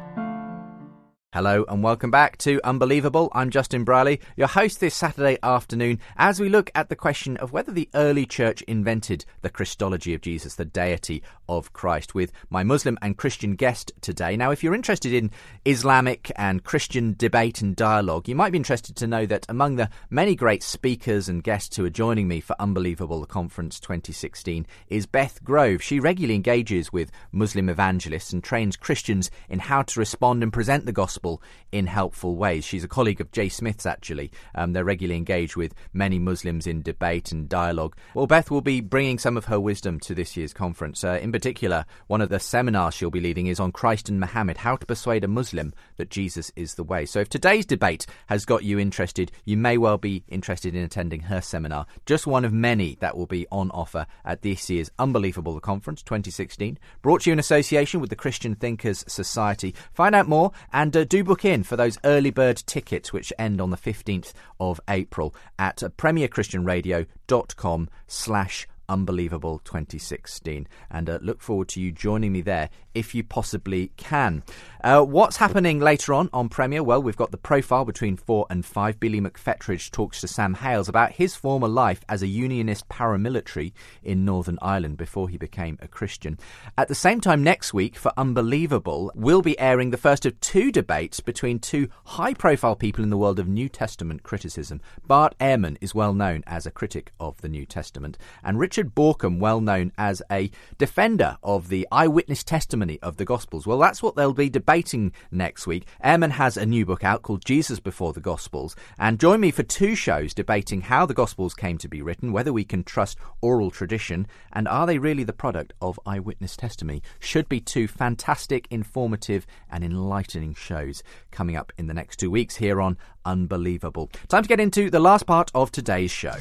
[1.36, 3.30] Hello and welcome back to Unbelievable.
[3.34, 7.52] I'm Justin Brierley, your host this Saturday afternoon, as we look at the question of
[7.52, 12.64] whether the early church invented the Christology of Jesus, the deity of Christ, with my
[12.64, 14.38] Muslim and Christian guest today.
[14.38, 15.30] Now, if you're interested in
[15.66, 19.90] Islamic and Christian debate and dialogue, you might be interested to know that among the
[20.10, 25.06] many great speakers and guests who are joining me for Unbelievable the Conference 2016 is
[25.06, 25.84] Beth Grove.
[25.84, 30.86] She regularly engages with Muslim evangelists and trains Christians in how to respond and present
[30.86, 31.25] the gospel
[31.72, 32.64] in helpful ways.
[32.64, 34.32] She's a colleague of Jay Smith's, actually.
[34.54, 37.98] Um, they're regularly engaged with many Muslims in debate and dialogue.
[38.14, 41.04] Well, Beth will be bringing some of her wisdom to this year's conference.
[41.04, 44.58] Uh, in particular, one of the seminars she'll be leading is on Christ and Muhammad
[44.58, 47.06] How to Persuade a Muslim that Jesus is the Way.
[47.06, 51.22] So, if today's debate has got you interested, you may well be interested in attending
[51.22, 51.88] her seminar.
[52.06, 56.78] Just one of many that will be on offer at this year's Unbelievable Conference 2016,
[57.02, 59.74] brought to you in association with the Christian Thinkers Society.
[59.94, 63.62] Find out more and uh, do book in for those early bird tickets which end
[63.62, 70.68] on the 15th of April at premierchristianradio.com slash Unbelievable 2016.
[70.92, 74.44] And uh, look forward to you joining me there if you possibly can.
[74.86, 76.84] Uh, what's happening later on on Premier?
[76.84, 79.00] Well, we've got the profile between four and five.
[79.00, 83.74] Billy McFetridge talks to Sam Hales about his former life as a unionist paramilitary
[84.04, 86.38] in Northern Ireland before he became a Christian.
[86.78, 90.72] At the same time, next week for Unbelievable, we'll be airing the first of two
[90.72, 94.82] debates between two high profile people in the world of New Testament criticism.
[95.08, 99.40] Bart Ehrman is well known as a critic of the New Testament, and Richard Bauckham,
[99.40, 103.66] well known as a defender of the eyewitness testimony of the Gospels.
[103.66, 105.86] Well, that's what they'll be debating debating next week.
[106.04, 108.76] Ehrman has a new book out called Jesus Before the Gospels.
[108.98, 112.52] And join me for two shows debating how the Gospels came to be written, whether
[112.52, 117.02] we can trust oral tradition, and are they really the product of eyewitness testimony?
[117.20, 122.56] Should be two fantastic, informative, and enlightening shows coming up in the next two weeks
[122.56, 124.12] here on Unbelievable.
[124.28, 126.36] Time to get into the last part of today's show.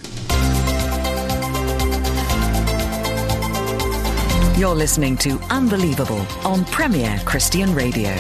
[4.57, 8.15] You're listening to Unbelievable on Premier Christian Radio.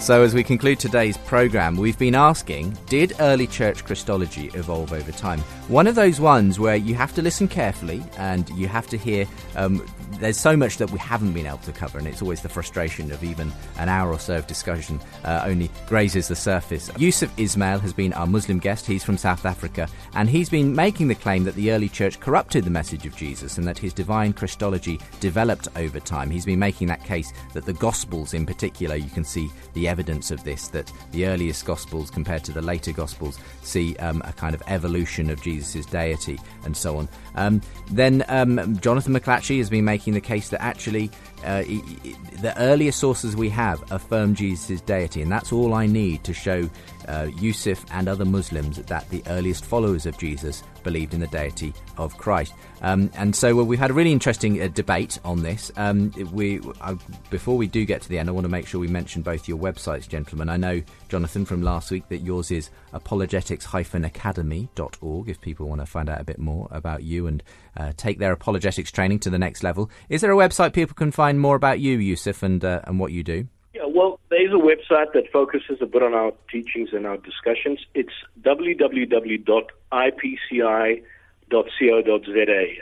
[0.00, 5.12] So, as we conclude today's programme, we've been asking Did early church Christology evolve over
[5.12, 5.38] time?
[5.68, 9.28] One of those ones where you have to listen carefully and you have to hear.
[9.54, 9.86] Um,
[10.18, 13.10] there's so much that we haven't been able to cover, and it's always the frustration
[13.12, 16.90] of even an hour or so of discussion uh, only grazes the surface.
[16.96, 18.86] Yusuf Ismail has been our Muslim guest.
[18.86, 22.64] He's from South Africa, and he's been making the claim that the early church corrupted
[22.64, 26.30] the message of Jesus and that his divine Christology developed over time.
[26.30, 30.30] He's been making that case that the Gospels, in particular, you can see the evidence
[30.30, 34.54] of this, that the earliest Gospels compared to the later Gospels see um, a kind
[34.54, 37.08] of evolution of Jesus' deity and so on.
[37.34, 37.60] Um,
[37.90, 41.10] then um, Jonathan McLatchie has been making the case that actually
[41.44, 46.34] uh, the earliest sources we have affirm Jesus' deity, and that's all I need to
[46.34, 46.68] show
[47.08, 51.72] uh, Yusuf and other Muslims that the earliest followers of Jesus believed in the deity
[51.96, 52.52] of Christ.
[52.82, 55.72] Um, and so well, we've had a really interesting uh, debate on this.
[55.76, 56.96] Um, we uh,
[57.30, 59.48] before we do get to the end, I want to make sure we mention both
[59.48, 60.48] your websites, gentlemen.
[60.48, 65.28] I know Jonathan from last week that yours is apologetics-academy.org.
[65.28, 67.42] If people want to find out a bit more about you and
[67.76, 71.12] uh, take their apologetics training to the next level, is there a website people can
[71.12, 73.46] find more about you, Yusuf, and uh, and what you do?
[73.74, 77.16] Yeah, well, there is a website that focuses a bit on our teachings and our
[77.16, 77.80] discussions.
[77.94, 78.12] It's
[78.42, 79.52] www.ipci.co.za.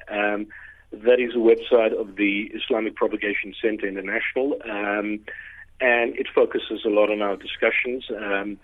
[0.09, 0.47] Um,
[0.93, 5.21] that is a website of the Islamic Propagation Center International, um,
[5.81, 8.07] and it focuses a lot on our discussions.
[8.11, 8.59] Um,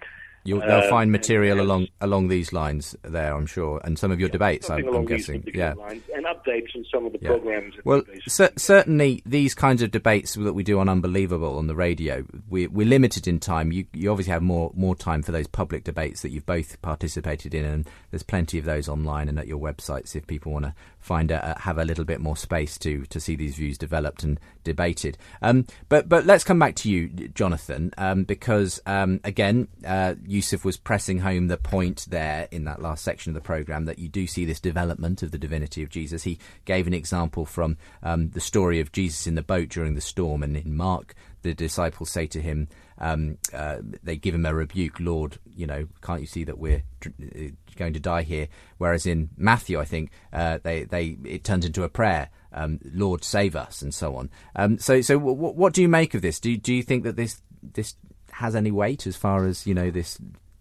[0.47, 4.21] You'll, they'll uh, find material along along these lines there, I'm sure, and some of
[4.21, 4.71] your yeah, debates.
[4.71, 5.75] I'm, I'm guessing, yeah,
[6.15, 7.29] and updates on some of the yeah.
[7.29, 7.75] programs.
[7.85, 12.25] Well, cer- certainly these kinds of debates that we do on Unbelievable on the radio,
[12.49, 13.73] we, we're limited in time.
[13.73, 17.55] You you obviously have more more time for those public debates that you've both participated
[17.55, 20.75] in, and there's plenty of those online and at your websites if people want to
[21.07, 24.41] find a, have a little bit more space to to see these views developed and
[24.65, 25.17] debated.
[25.41, 30.65] Um, but but let's come back to you, Jonathan, um, because um, again, uh, Yusuf
[30.65, 34.09] was pressing home the point there in that last section of the program that you
[34.09, 36.25] do see this development of the divinity of Jesus.
[36.25, 40.01] He gave an example from um, the story of Jesus in the boat during the
[40.01, 41.15] storm, and in Mark,
[41.47, 42.69] the disciples say to him.
[42.99, 45.39] Um, uh, they give him a rebuke, Lord.
[45.55, 48.49] You know, can't you see that we're uh, going to die here?
[48.79, 53.23] Whereas in Matthew, I think uh, they they it turns into a prayer, um, Lord
[53.23, 54.31] save us, and so on.
[54.55, 56.41] Um, so so w- what do you make of this?
[56.41, 57.95] Do do you think that this this
[58.33, 60.19] has any weight as far as you know this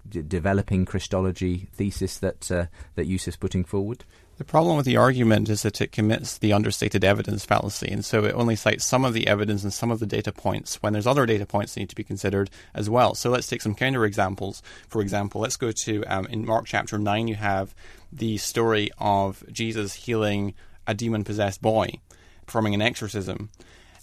[0.07, 2.65] d- developing Christology thesis that uh,
[2.95, 4.03] that Yusuf's putting forward?
[4.37, 8.25] The problem with the argument is that it commits the understated evidence fallacy, and so
[8.25, 11.07] it only cites some of the evidence and some of the data points when there's
[11.07, 13.15] other data points that need to be considered as well.
[13.15, 14.61] So let's take some counter examples.
[14.89, 17.73] For example, let's go to um, in Mark chapter 9, you have
[18.11, 20.53] the story of Jesus healing
[20.85, 21.99] a demon possessed boy,
[22.45, 23.49] performing an exorcism.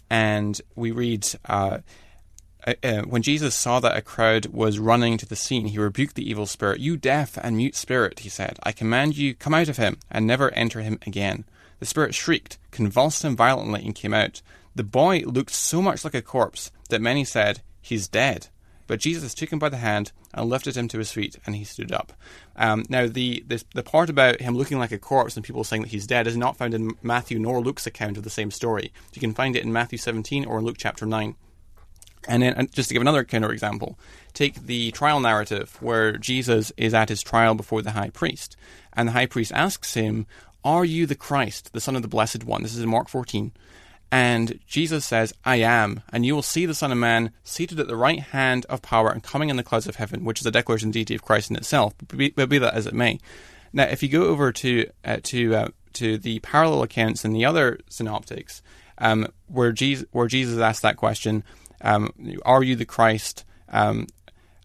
[0.08, 1.26] And we read.
[1.44, 1.78] Uh,
[2.66, 6.14] uh, uh, when Jesus saw that a crowd was running to the scene, he rebuked
[6.14, 6.80] the evil spirit.
[6.80, 10.26] You deaf and mute spirit, he said, I command you, come out of him and
[10.26, 11.44] never enter him again.
[11.80, 14.40] The spirit shrieked, convulsed him violently, and came out.
[14.74, 18.48] The boy looked so much like a corpse that many said, He's dead.
[18.86, 21.64] But Jesus took him by the hand and lifted him to his feet, and he
[21.64, 22.12] stood up.
[22.56, 25.82] Um, now, the this, the part about him looking like a corpse and people saying
[25.82, 28.92] that he's dead is not found in Matthew nor Luke's account of the same story.
[29.12, 31.34] You can find it in Matthew 17 or in Luke chapter 9.
[32.28, 33.98] And then, just to give another kind of example,
[34.32, 38.56] take the trial narrative where Jesus is at his trial before the high priest,
[38.92, 40.26] and the high priest asks him,
[40.64, 43.52] "Are you the Christ, the Son of the Blessed One?" This is in Mark 14.
[44.12, 47.88] And Jesus says, I am, and you will see the Son of Man seated at
[47.88, 50.50] the right hand of power and coming in the clouds of heaven, which is a
[50.50, 53.18] declaration of the deity of Christ in itself, but be, be that as it may.
[53.72, 57.46] Now, if you go over to uh, to uh, to the parallel accounts in the
[57.46, 58.60] other synoptics,
[58.98, 61.42] um, where Jesus where Jesus asked that question,
[61.82, 62.12] um,
[62.44, 64.06] "Are you the Christ?" Um,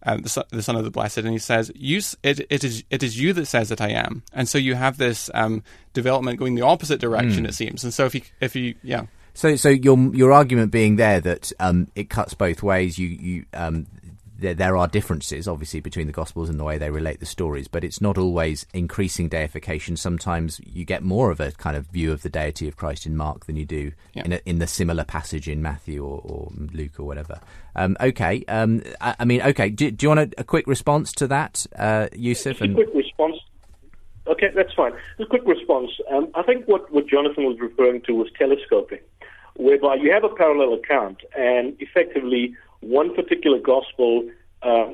[0.04, 2.84] uh, the, son, the, son, of the Blessed, and he says, you, it, it, is,
[2.88, 4.22] it is you that says that I am.
[4.32, 7.48] And so you have this um, development going the opposite direction, mm.
[7.48, 7.82] it seems.
[7.82, 9.06] And so if you, if you, yeah.
[9.34, 12.98] So, so your your argument being there that um, it cuts both ways.
[12.98, 13.86] You, you um,
[14.38, 17.66] there, there are differences, obviously, between the Gospels and the way they relate the stories,
[17.66, 19.96] but it's not always increasing deification.
[19.96, 23.16] Sometimes you get more of a kind of view of the deity of Christ in
[23.16, 24.24] Mark than you do yeah.
[24.24, 27.40] in, a, in the similar passage in Matthew or, or Luke or whatever.
[27.74, 29.70] Um, okay, um, I, I, mean, okay.
[29.70, 32.60] Do, do you want a, a, quick response to that, uh, Yusuf?
[32.60, 32.72] And...
[32.72, 33.36] A quick response.
[34.28, 34.92] Okay, that's fine.
[35.16, 35.90] Just A quick response.
[36.12, 39.00] Um, I think what, what Jonathan was referring to was telescoping,
[39.56, 44.28] whereby you have a parallel account and effectively one particular gospel
[44.62, 44.92] uh,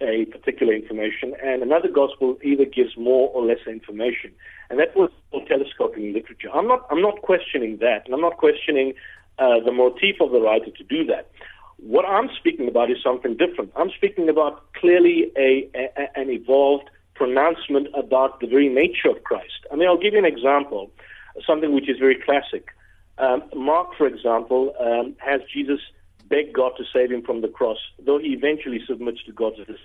[0.00, 4.32] a particular information, and another gospel either gives more or less information.
[4.70, 5.10] And that was
[5.48, 6.50] telescoping literature.
[6.54, 8.94] I'm not, I'm not questioning that, and I'm not questioning
[9.38, 11.30] uh, the motif of the writer to do that.
[11.78, 13.72] What I'm speaking about is something different.
[13.76, 19.66] I'm speaking about clearly a, a an evolved pronouncement about the very nature of Christ.
[19.72, 20.90] I mean, I'll give you an example,
[21.46, 22.68] something which is very classic.
[23.18, 25.80] Um, Mark, for example, um, has Jesus
[26.28, 29.78] beg God to save him from the cross, though he eventually submits to God's decision.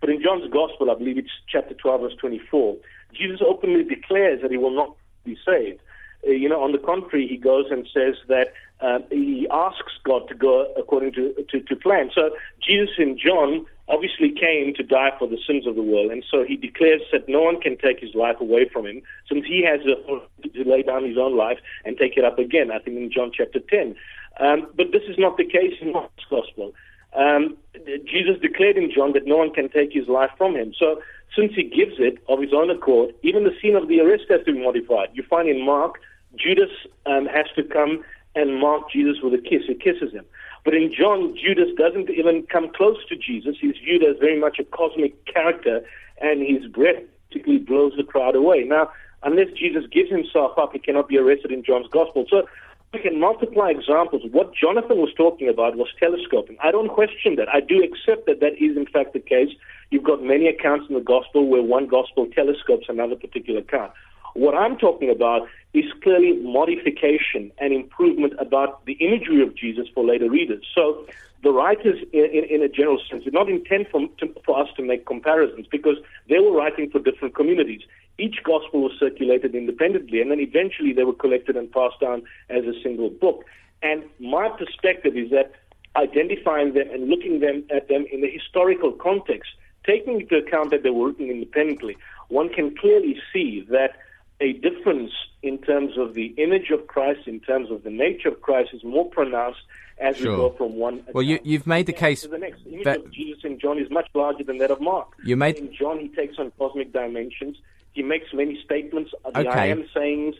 [0.00, 2.76] But in John's Gospel, I believe it's chapter 12, verse 24,
[3.12, 4.94] Jesus openly declares that he will not
[5.24, 5.80] be saved.
[6.26, 10.28] Uh, you know, on the contrary, he goes and says that uh, he asks God
[10.28, 12.10] to go according to, to, to plan.
[12.14, 16.24] So Jesus in John obviously came to die for the sins of the world, and
[16.30, 19.64] so he declares that no one can take his life away from him, since he
[19.64, 22.70] has to lay down his own life and take it up again.
[22.70, 23.94] I think in John chapter 10.
[24.40, 26.72] Um, but this is not the case in Mark's gospel.
[27.14, 27.56] Um,
[28.04, 30.74] Jesus declared in John that no one can take his life from him.
[30.76, 31.00] So
[31.36, 34.44] since he gives it of his own accord, even the scene of the arrest has
[34.46, 35.08] to be modified.
[35.12, 36.00] You find in Mark,
[36.36, 36.70] Judas
[37.06, 38.04] um, has to come
[38.34, 39.62] and mark Jesus with a kiss.
[39.66, 40.24] He kisses him.
[40.64, 43.56] But in John, Judas doesn't even come close to Jesus.
[43.60, 45.82] He's viewed as very much a cosmic character,
[46.20, 48.64] and his breath basically blows the crowd away.
[48.64, 48.90] Now,
[49.22, 52.24] unless Jesus gives himself up, he cannot be arrested in John's gospel.
[52.28, 52.48] So
[52.94, 54.22] we can multiply examples.
[54.30, 56.56] What Jonathan was talking about was telescoping.
[56.62, 57.48] I don't question that.
[57.52, 59.50] I do accept that that is in fact the case.
[59.90, 63.92] You've got many accounts in the gospel where one gospel telescopes another particular account.
[64.34, 70.04] What I'm talking about is clearly modification and improvement about the imagery of Jesus for
[70.04, 70.64] later readers.
[70.74, 71.06] So
[71.44, 74.68] the writers, in, in, in a general sense, did not intend for, to, for us
[74.76, 75.96] to make comparisons because
[76.28, 77.82] they were writing for different communities.
[78.18, 82.64] Each gospel was circulated independently, and then eventually they were collected and passed down as
[82.64, 83.44] a single book.
[83.82, 85.52] And my perspective is that
[85.96, 89.50] identifying them and looking them at them in the historical context,
[89.84, 91.96] taking into account that they were written independently,
[92.28, 93.96] one can clearly see that
[94.40, 95.12] a difference
[95.42, 98.82] in terms of the image of Christ, in terms of the nature of Christ, is
[98.82, 99.60] more pronounced
[99.98, 100.32] as sure.
[100.32, 101.04] we go from one.
[101.12, 102.22] Well, you, have made the case.
[102.26, 105.08] The next image that, of Jesus in John is much larger than that of Mark.
[105.24, 107.58] You made in John, he takes on cosmic dimensions.
[107.94, 109.12] He makes many statements.
[109.24, 109.48] The okay.
[109.48, 110.34] I am sayings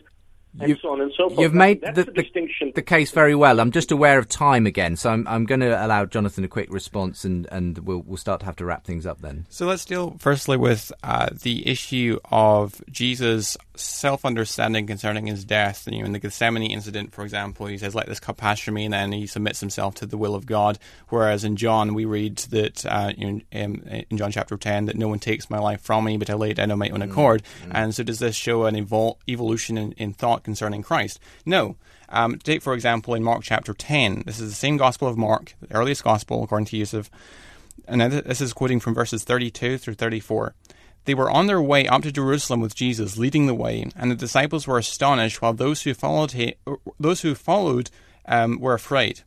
[0.59, 1.39] and you've, so on and so forth.
[1.39, 3.59] You've made the, the, the, case very well.
[3.59, 6.71] I'm just aware of time again, so I'm, I'm going to allow Jonathan a quick
[6.71, 9.45] response, and, and we'll we'll start to have to wrap things up then.
[9.49, 15.87] So let's deal firstly with uh, the issue of Jesus' self-understanding concerning his death.
[15.91, 18.75] You know, in the Gethsemane incident, for example, he says, "Let this cup pass from
[18.75, 20.79] me," and then he submits himself to the will of God.
[21.09, 25.19] Whereas in John, we read that uh, in, in, John chapter 10 that no one
[25.19, 27.11] takes my life from me, but I lay it down on my own mm.
[27.11, 27.43] accord.
[27.43, 27.71] Mm-hmm.
[27.73, 30.44] And so, does this show an evol- evolution in, in thought?
[30.45, 31.19] Concerning Christ.
[31.45, 31.75] No.
[32.07, 35.55] Um, take, for example, in Mark chapter 10, this is the same Gospel of Mark,
[35.59, 37.09] the earliest Gospel according to Yusuf.
[37.87, 40.53] And this is quoting from verses 32 through 34.
[41.05, 44.15] They were on their way up to Jerusalem with Jesus leading the way, and the
[44.15, 46.55] disciples were astonished, while those who followed,
[46.99, 47.91] those who followed
[48.27, 49.21] um, were afraid.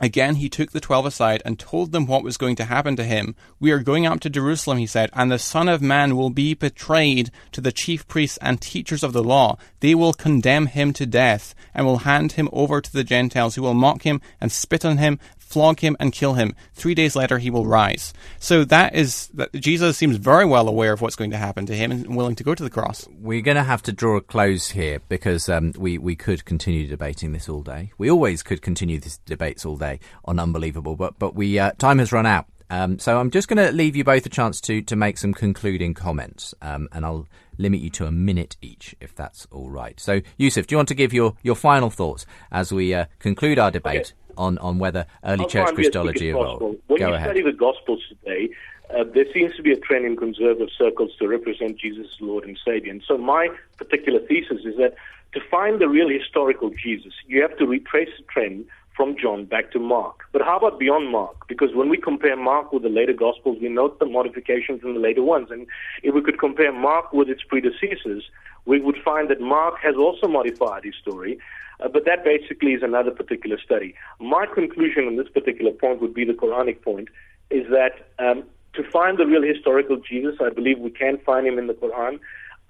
[0.00, 3.04] Again, he took the twelve aside and told them what was going to happen to
[3.04, 3.36] him.
[3.60, 6.52] We are going up to Jerusalem, he said, and the Son of Man will be
[6.54, 9.56] betrayed to the chief priests and teachers of the law.
[9.80, 13.62] They will condemn him to death and will hand him over to the Gentiles who
[13.62, 15.20] will mock him and spit on him,
[15.54, 16.56] flog him and kill him.
[16.74, 18.12] Three days later, he will rise.
[18.40, 21.76] So that is that Jesus seems very well aware of what's going to happen to
[21.76, 23.06] him and willing to go to the cross.
[23.20, 26.88] We're going to have to draw a close here because um, we we could continue
[26.88, 27.92] debating this all day.
[27.98, 32.00] We always could continue these debates all day on unbelievable, but but we uh, time
[32.00, 32.46] has run out.
[32.68, 35.34] Um, so I'm just going to leave you both a chance to to make some
[35.34, 37.28] concluding comments, um, and I'll
[37.58, 40.00] limit you to a minute each, if that's all right.
[40.00, 43.60] So, Yusuf, do you want to give your, your final thoughts as we uh, conclude
[43.60, 46.78] our debate okay on, on whether early I'll church Christology evolved.
[46.86, 47.26] When Go you ahead.
[47.26, 48.50] study the Gospels today,
[48.90, 52.44] uh, there seems to be a trend in conservative circles to represent Jesus as Lord
[52.44, 52.92] and Savior.
[52.92, 54.94] And so my particular thesis is that
[55.32, 58.66] to find the real historical Jesus, you have to retrace the trend
[58.96, 60.24] from John back to Mark.
[60.32, 61.48] But how about beyond Mark?
[61.48, 65.00] Because when we compare Mark with the later Gospels, we note the modifications in the
[65.00, 65.48] later ones.
[65.50, 65.66] And
[66.02, 68.24] if we could compare Mark with its predecessors,
[68.66, 71.38] we would find that Mark has also modified his story.
[71.84, 73.94] Uh, but that basically is another particular study.
[74.18, 77.08] My conclusion on this particular point would be the Quranic point,
[77.50, 81.58] is that um, to find the real historical Jesus, I believe we can find him
[81.58, 82.18] in the Quran.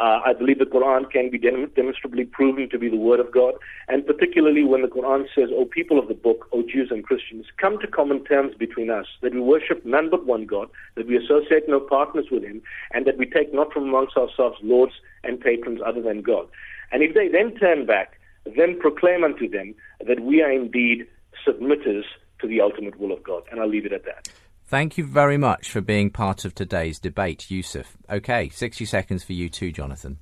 [0.01, 3.31] Uh, I believe the Quran can be dem- demonstrably proven to be the Word of
[3.31, 3.55] God,
[3.87, 7.47] and particularly when the Quran says, O people of the book, O Jews and Christians,
[7.59, 11.17] come to common terms between us, that we worship none but one God, that we
[11.17, 12.61] associate no partners with Him,
[12.91, 16.49] and that we take not from amongst ourselves lords and patrons other than God.
[16.91, 18.19] And if they then turn back
[18.57, 19.75] then proclaim unto them
[20.07, 21.07] that we are indeed
[21.47, 22.05] submitters
[22.41, 23.43] to the ultimate will of God.
[23.51, 24.29] And I'll leave it at that.
[24.67, 27.97] Thank you very much for being part of today's debate, Yusuf.
[28.11, 30.19] Okay, 60 seconds for you too, Jonathan.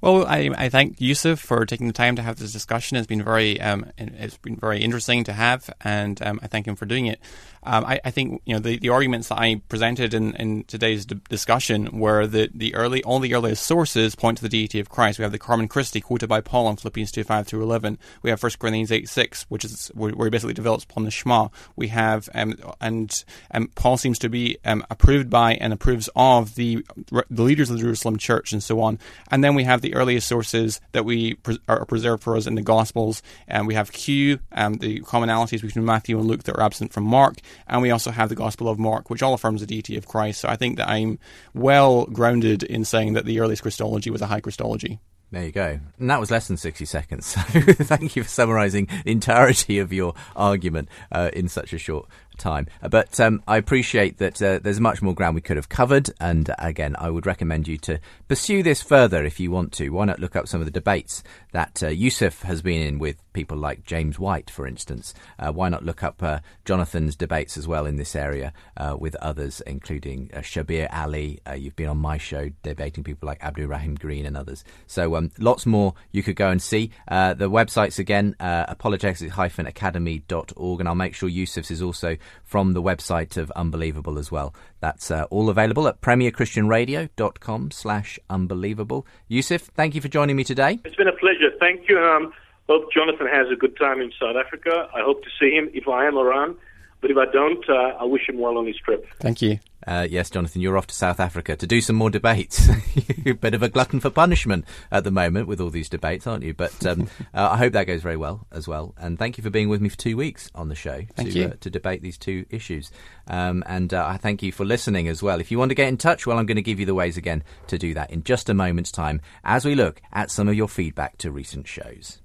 [0.00, 2.96] Well, I, I thank Yusuf for taking the time to have this discussion.
[2.96, 6.76] It's been very um, it's been very interesting to have, and um, I thank him
[6.76, 7.20] for doing it.
[7.62, 11.04] Um, I, I, think you know the, the arguments that I presented in, in today's
[11.04, 14.88] d- discussion were that the early all the earliest sources point to the deity of
[14.88, 15.18] Christ.
[15.18, 17.98] We have the Carmen Christi quoted by Paul in Philippians two five through eleven.
[18.22, 21.48] We have 1 Corinthians eight six, which is where, he basically develops upon the Shema.
[21.76, 26.54] We have um, and um, Paul seems to be um, approved by and approves of
[26.54, 26.82] the
[27.28, 28.98] the leaders of the Jerusalem church and so on.
[29.30, 32.56] And then we have the earliest sources that we pre- are preserved for us in
[32.56, 36.62] the Gospels, and we have Q, um, the commonalities between Matthew and Luke that are
[36.62, 39.66] absent from Mark and we also have the Gospel of Mark, which all affirms the
[39.66, 40.40] deity of Christ.
[40.40, 41.18] So I think that I'm
[41.54, 45.00] well grounded in saying that the earliest Christology was a high Christology.
[45.32, 45.78] There you go.
[46.00, 47.36] And that was less than 60 seconds.
[47.50, 52.08] So thank you for summarising the entirety of your argument uh, in such a short
[52.40, 52.66] time.
[52.82, 56.10] Uh, but um, I appreciate that uh, there's much more ground we could have covered.
[56.20, 59.90] And again, I would recommend you to pursue this further if you want to.
[59.90, 61.22] Why not look up some of the debates
[61.52, 65.14] that uh, Yusuf has been in with people like James White, for instance?
[65.38, 69.16] Uh, why not look up uh, Jonathan's debates as well in this area uh, with
[69.16, 71.36] others, including Shabir Ally?
[71.56, 74.64] you've been on my show debating people like Abdul Rahim Green and others.
[74.86, 76.90] So um, lots more you could go and see.
[77.08, 83.50] the websites again, apologetics-academy.org, and I'll make sure Yusuf's is also from the website of
[83.52, 84.54] Unbelievable as well.
[84.80, 89.06] That's uh, all available at premierchristianradio.com slash unbelievable.
[89.28, 90.80] Yusuf, thank you for joining me today.
[90.84, 91.50] It's been a pleasure.
[91.58, 91.98] Thank you.
[91.98, 92.32] Um,
[92.70, 94.88] hope Jonathan has a good time in South Africa.
[94.94, 96.56] I hope to see him if I am around.
[97.00, 99.06] But if I don't, uh, I wish him well on his trip.
[99.20, 99.58] Thank you.
[99.86, 102.68] Uh, yes, Jonathan, you're off to South Africa to do some more debates.
[103.24, 106.26] you're a bit of a glutton for punishment at the moment with all these debates,
[106.26, 106.52] aren't you?
[106.52, 108.94] But um, uh, I hope that goes very well as well.
[108.98, 111.54] And thank you for being with me for two weeks on the show to, uh,
[111.60, 112.90] to debate these two issues.
[113.26, 115.40] Um, and uh, I thank you for listening as well.
[115.40, 117.16] If you want to get in touch, well, I'm going to give you the ways
[117.16, 120.54] again to do that in just a moment's time as we look at some of
[120.54, 122.20] your feedback to recent shows.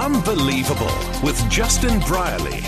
[0.00, 0.90] Unbelievable
[1.22, 2.62] with Justin Brierley.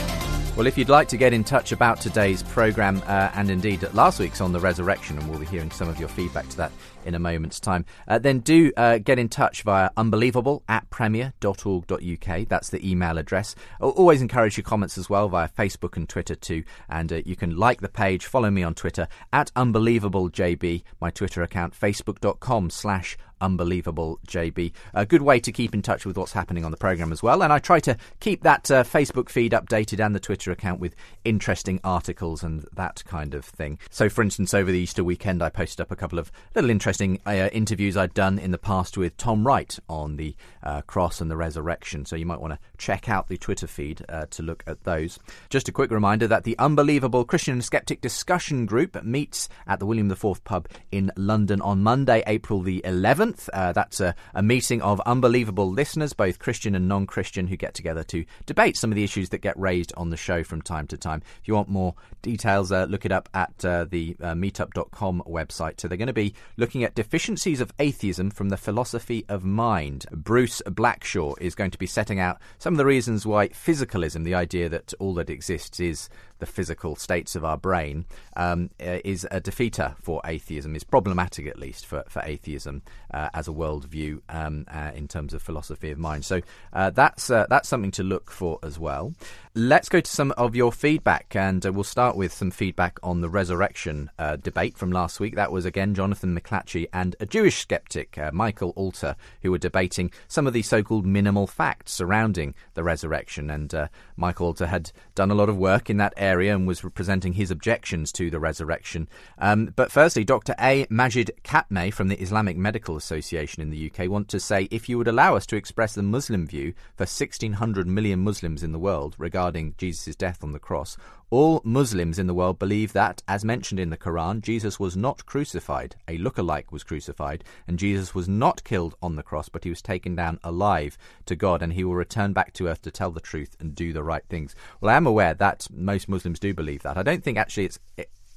[0.55, 4.21] Well, if you'd like to get in touch about today's programme uh, and indeed last
[4.21, 6.73] week's on the resurrection, and we'll be hearing some of your feedback to that
[7.05, 12.49] in a moment's time, uh, then do uh, get in touch via unbelievable at premier.org.uk.
[12.49, 13.55] That's the email address.
[13.81, 16.65] I'll always encourage your comments as well via Facebook and Twitter too.
[16.89, 21.43] And uh, you can like the page, follow me on Twitter at unbelievablejb, my Twitter
[21.43, 24.73] account, facebook.com slash unbelievable JB.
[24.95, 27.43] A good way to keep in touch with what's happening on the program as well.
[27.43, 30.95] And I try to keep that uh, Facebook feed updated and the Twitter account with
[31.25, 33.79] interesting articles and that kind of thing.
[33.91, 36.92] So, for instance, over the Easter weekend, I posted up a couple of little interesting
[37.01, 41.31] uh, interviews I'd done in the past with Tom Wright on the uh, cross and
[41.31, 42.05] the resurrection.
[42.05, 45.19] So, you might want to check out the Twitter feed uh, to look at those.
[45.51, 49.87] Just a quick reminder that the Unbelievable Christian and Skeptic Discussion Group meets at the
[49.87, 53.49] William IV pub in London on Monday, April the 11th.
[53.53, 57.75] Uh, that's a, a, meeting of unbelievable listeners, both Christian and non Christian, who get
[57.75, 60.87] together to debate some of the issues that get raised on the show from time
[60.89, 61.23] to time.
[61.41, 65.81] If you want more details, uh, look it up at uh, the meetup.com website.
[65.81, 70.07] So they're going to be looking at deficiencies of atheism from the philosophy of mind.
[70.11, 74.35] Bruce Blackshaw is going to be setting out some of the reasons why physicalism, the
[74.35, 78.05] idea that all that exists is the physical states of our brain,
[78.37, 82.83] um, uh, is a defeater for atheism, is problematic at least for, for atheism
[83.13, 86.25] uh, as a worldview um, uh, in terms of philosophy of mind.
[86.25, 86.41] So
[86.73, 89.15] uh, that's, uh, that's something to look for as well.
[89.55, 93.21] Let's go to some of your feedback, and uh, we'll start with some feedback on
[93.21, 94.11] the resurrection
[94.43, 95.35] debate from last week.
[95.35, 100.47] That was again Jonathan McLatchie and a Jewish skeptic, Michael Alter, who were debating some
[100.47, 103.51] of the so called minimal facts surrounding the resurrection.
[103.51, 107.35] And Michael Alter had done a lot of work in that area and was presenting
[107.35, 109.09] his objections to the resurrection.
[109.39, 110.55] Um, but firstly, Dr.
[110.61, 110.87] A.
[110.91, 114.99] Majid Katme from the Islamic Medical Association in the UK want to say if you
[114.99, 119.15] would allow us to express the Muslim view for 1,600 million Muslims in the world
[119.19, 120.97] regarding Jesus' death on the cross,
[121.33, 125.25] all Muslims in the world believe that, as mentioned in the Quran, Jesus was not
[125.25, 125.97] crucified.
[126.07, 129.81] A look-alike was crucified, and Jesus was not killed on the cross, but he was
[129.81, 133.19] taken down alive to God, and he will return back to earth to tell the
[133.19, 134.55] truth and do the right things.
[134.83, 136.99] Well, I am aware that most Muslims do believe that.
[136.99, 137.79] I don't think actually it's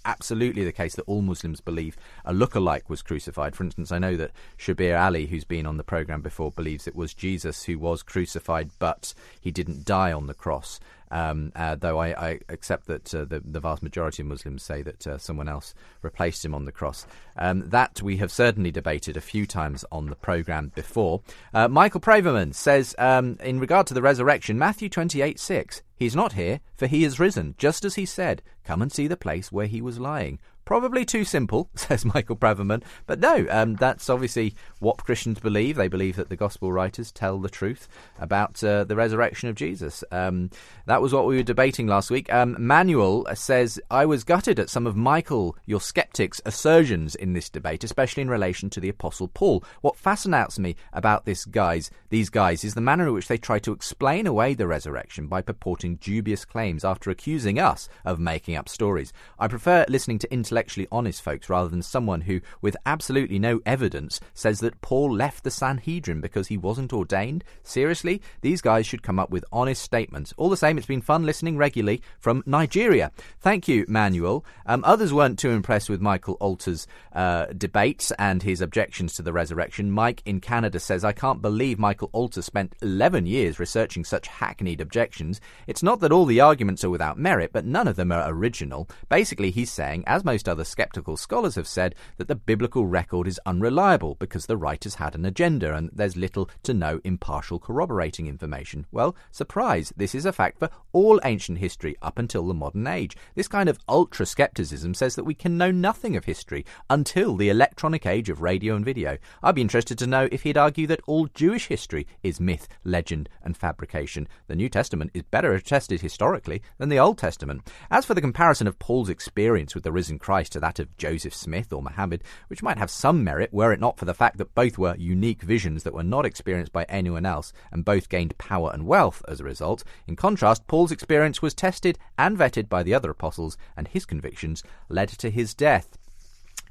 [0.05, 3.57] absolutely the case that all Muslims believe a look-alike was crucified.
[3.57, 6.95] For instance, I know that Shabir Ally, who's been on the program before, believes it
[6.95, 10.80] was Jesus who was crucified, but he didn't die on the cross.
[11.11, 14.82] Um, uh, though I, I, accept that uh, the, the, vast majority of Muslims say
[14.82, 17.06] that uh, someone else replaced him on the cross.
[17.38, 21.22] Um, that we have certainly debated a few times on the programme before.
[21.53, 26.34] Uh, Michael Praverman says, um, in regard to the resurrection, Matthew 28 6, He's not
[26.34, 28.41] here, for he is risen, just as he said.
[28.65, 30.40] Come and see the place where he was lying.
[30.65, 32.83] Probably too simple, says Michael Braverman.
[33.05, 35.75] But no, um, that's obviously what Christians believe.
[35.75, 37.87] They believe that the gospel writers tell the truth
[38.19, 40.03] about uh, the resurrection of Jesus.
[40.11, 40.49] Um,
[40.87, 42.33] that was what we were debating last week.
[42.33, 47.49] Um, Manuel says, I was gutted at some of Michael, your skeptic's assertions in this
[47.49, 49.63] debate, especially in relation to the Apostle Paul.
[49.81, 53.59] What fascinates me about this guys, these guys is the manner in which they try
[53.59, 58.67] to explain away the resurrection by purporting dubious claims after accusing us of making up
[58.67, 59.13] stories.
[59.37, 64.22] I prefer listening to intellectually honest folks rather than someone who, with absolutely no evidence,
[64.34, 67.44] says that Paul left the Sanhedrin because he wasn't ordained.
[67.61, 70.34] Seriously, these guys should come up with honest statements.
[70.38, 73.11] All the same, it's been fun listening regularly from Nigeria.
[73.41, 74.45] Thank you, Manuel.
[74.65, 79.34] Um, others weren't too impressed with Michael Alter's uh, debates and his objections to the
[79.34, 79.91] resurrection.
[79.91, 84.80] Mike in Canada says, I can't believe Michael Alter spent 11 years researching such hackneyed
[84.80, 85.41] objections.
[85.68, 88.88] It's not that all the arguments are without merit, but none of them are original.
[89.10, 93.39] Basically, he's saying, as most other skeptical scholars have said, that the biblical record is
[93.45, 98.85] unreliable because the writers had an agenda and there's little to no impartial corroborating information.
[98.91, 103.15] Well, surprise, this is a fact for all ancient history up until the modern age.
[103.35, 107.49] This kind of ultra skepticism says that we can know nothing of history until the
[107.49, 109.17] electronic age of radio and video.
[109.41, 113.30] I'd be interested to know if he'd argue that all Jewish history is myth, legend,
[113.43, 114.27] and fabrication.
[114.47, 117.69] The New Testament is better attested historically than the Old Testament.
[117.89, 121.34] As for the comparison of Paul's experience with the risen Christ to that of Joseph
[121.34, 124.53] Smith or Muhammad, which might have some merit were it not for the fact that
[124.56, 128.72] both were unique visions that were not experienced by anyone else and both gained power
[128.74, 132.94] and wealth as a result, in contrast, Paul's experience was tested and vetted by the
[132.94, 135.98] other apostles, and his convictions led to his death.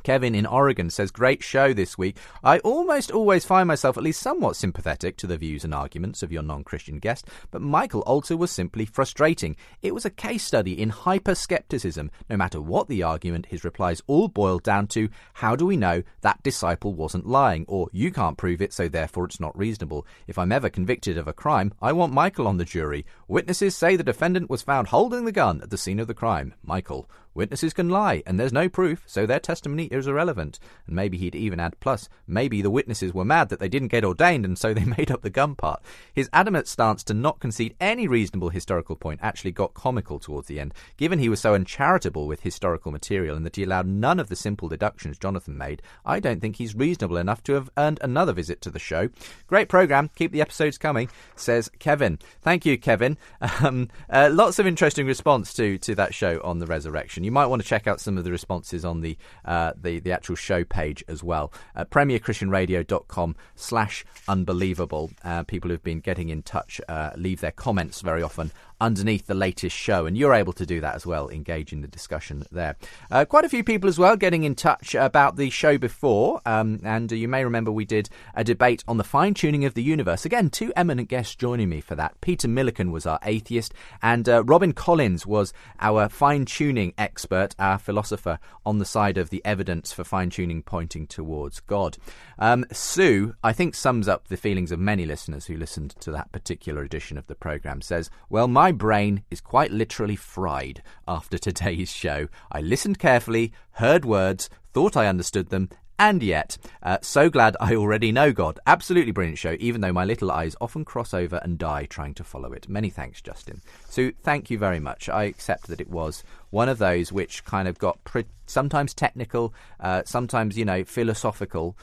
[0.05, 2.18] Kevin in Oregon says, Great show this week.
[2.44, 6.31] I almost always find myself at least somewhat sympathetic to the views and arguments of
[6.31, 9.56] your non Christian guest, but Michael Alter was simply frustrating.
[9.81, 12.10] It was a case study in hyper skepticism.
[12.28, 16.02] No matter what the argument, his replies all boiled down to, How do we know
[16.20, 17.64] that disciple wasn't lying?
[17.66, 20.06] Or, You can't prove it, so therefore it's not reasonable.
[20.26, 23.06] If I'm ever convicted of a crime, I want Michael on the jury.
[23.26, 26.52] Witnesses say the defendant was found holding the gun at the scene of the crime.
[26.62, 27.09] Michael.
[27.35, 30.59] Witnesses can lie, and there's no proof, so their testimony is irrelevant.
[30.86, 34.05] And maybe he'd even add plus, maybe the witnesses were mad that they didn't get
[34.05, 35.82] ordained, and so they made up the gun part.
[36.12, 40.61] His adamant stance to not concede any reasonable historical point actually got comical towards the
[40.61, 44.28] end, given he was so uncharitable with historical material and that he allowed none of
[44.28, 45.82] the simple deductions Jonathan made.
[46.05, 49.09] I don't think he's reasonable enough to have earned another visit to the show.
[49.48, 52.19] Great program, keep the episodes coming, says Kevin.
[52.43, 53.19] Thank you, Kevin.
[53.62, 57.23] Um, uh, lots of interesting response to to that show on the resurrection.
[57.24, 60.12] You might want to check out some of the responses on the uh, the, the
[60.12, 61.52] actual show page as well.
[61.74, 65.10] Uh, PremierChristianRadio.com slash unbelievable.
[65.24, 69.34] Uh, people who've been getting in touch uh, leave their comments very often underneath the
[69.34, 72.76] latest show, and you're able to do that as well, engage in the discussion there.
[73.10, 76.80] Uh, quite a few people as well getting in touch about the show before, um,
[76.84, 80.24] and you may remember we did a debate on the fine tuning of the universe.
[80.24, 82.20] Again, two eminent guests joining me for that.
[82.20, 83.72] Peter Millikan was our atheist,
[84.02, 87.14] and uh, Robin Collins was our fine tuning expert,
[87.59, 91.97] our philosopher on the side of the evidence for fine tuning pointing towards God.
[92.39, 96.32] Um, Sue, I think, sums up the feelings of many listeners who listened to that
[96.32, 97.81] particular edition of the programme.
[97.81, 102.28] Says, Well, my brain is quite literally fried after today's show.
[102.51, 107.74] I listened carefully, heard words, thought I understood them, and yet, uh, so glad I
[107.74, 108.58] already know God.
[108.66, 112.24] Absolutely brilliant show, even though my little eyes often cross over and die trying to
[112.24, 112.68] follow it.
[112.68, 113.60] Many thanks, Justin.
[113.88, 115.08] So, thank you very much.
[115.08, 119.54] I accept that it was one of those which kind of got pre- sometimes technical,
[119.80, 121.76] uh, sometimes, you know, philosophical.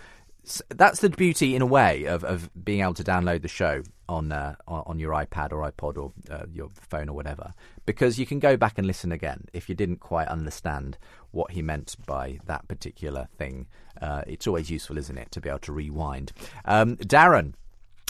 [0.70, 4.32] That's the beauty, in a way, of, of being able to download the show on
[4.32, 7.54] uh, on your iPad or iPod or uh, your phone or whatever,
[7.86, 10.98] because you can go back and listen again if you didn't quite understand
[11.32, 13.68] what he meant by that particular thing.
[14.02, 16.32] Uh, it's always useful, isn't it, to be able to rewind.
[16.66, 17.54] Um, Darren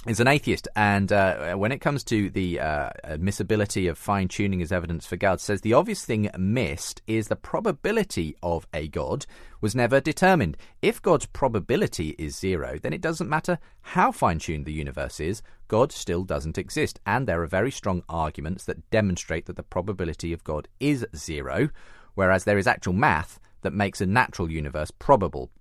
[0.07, 4.59] is an atheist, and uh, when it comes to the uh, admissibility of fine tuning
[4.59, 9.27] as evidence for God, says the obvious thing missed is the probability of a God
[9.59, 10.57] was never determined.
[10.81, 15.43] If God's probability is zero, then it doesn't matter how fine tuned the universe is,
[15.68, 16.99] God still doesn't exist.
[17.05, 21.69] And there are very strong arguments that demonstrate that the probability of God is zero,
[22.15, 25.51] whereas there is actual math that makes a natural universe probable.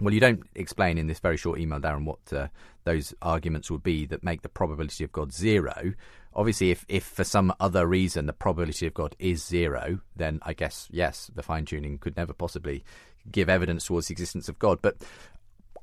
[0.00, 2.48] Well, you don't explain in this very short email, Darren, what uh,
[2.84, 5.94] those arguments would be that make the probability of God zero.
[6.34, 10.52] Obviously, if, if for some other reason the probability of God is zero, then I
[10.52, 12.84] guess, yes, the fine tuning could never possibly
[13.32, 14.80] give evidence towards the existence of God.
[14.82, 14.96] But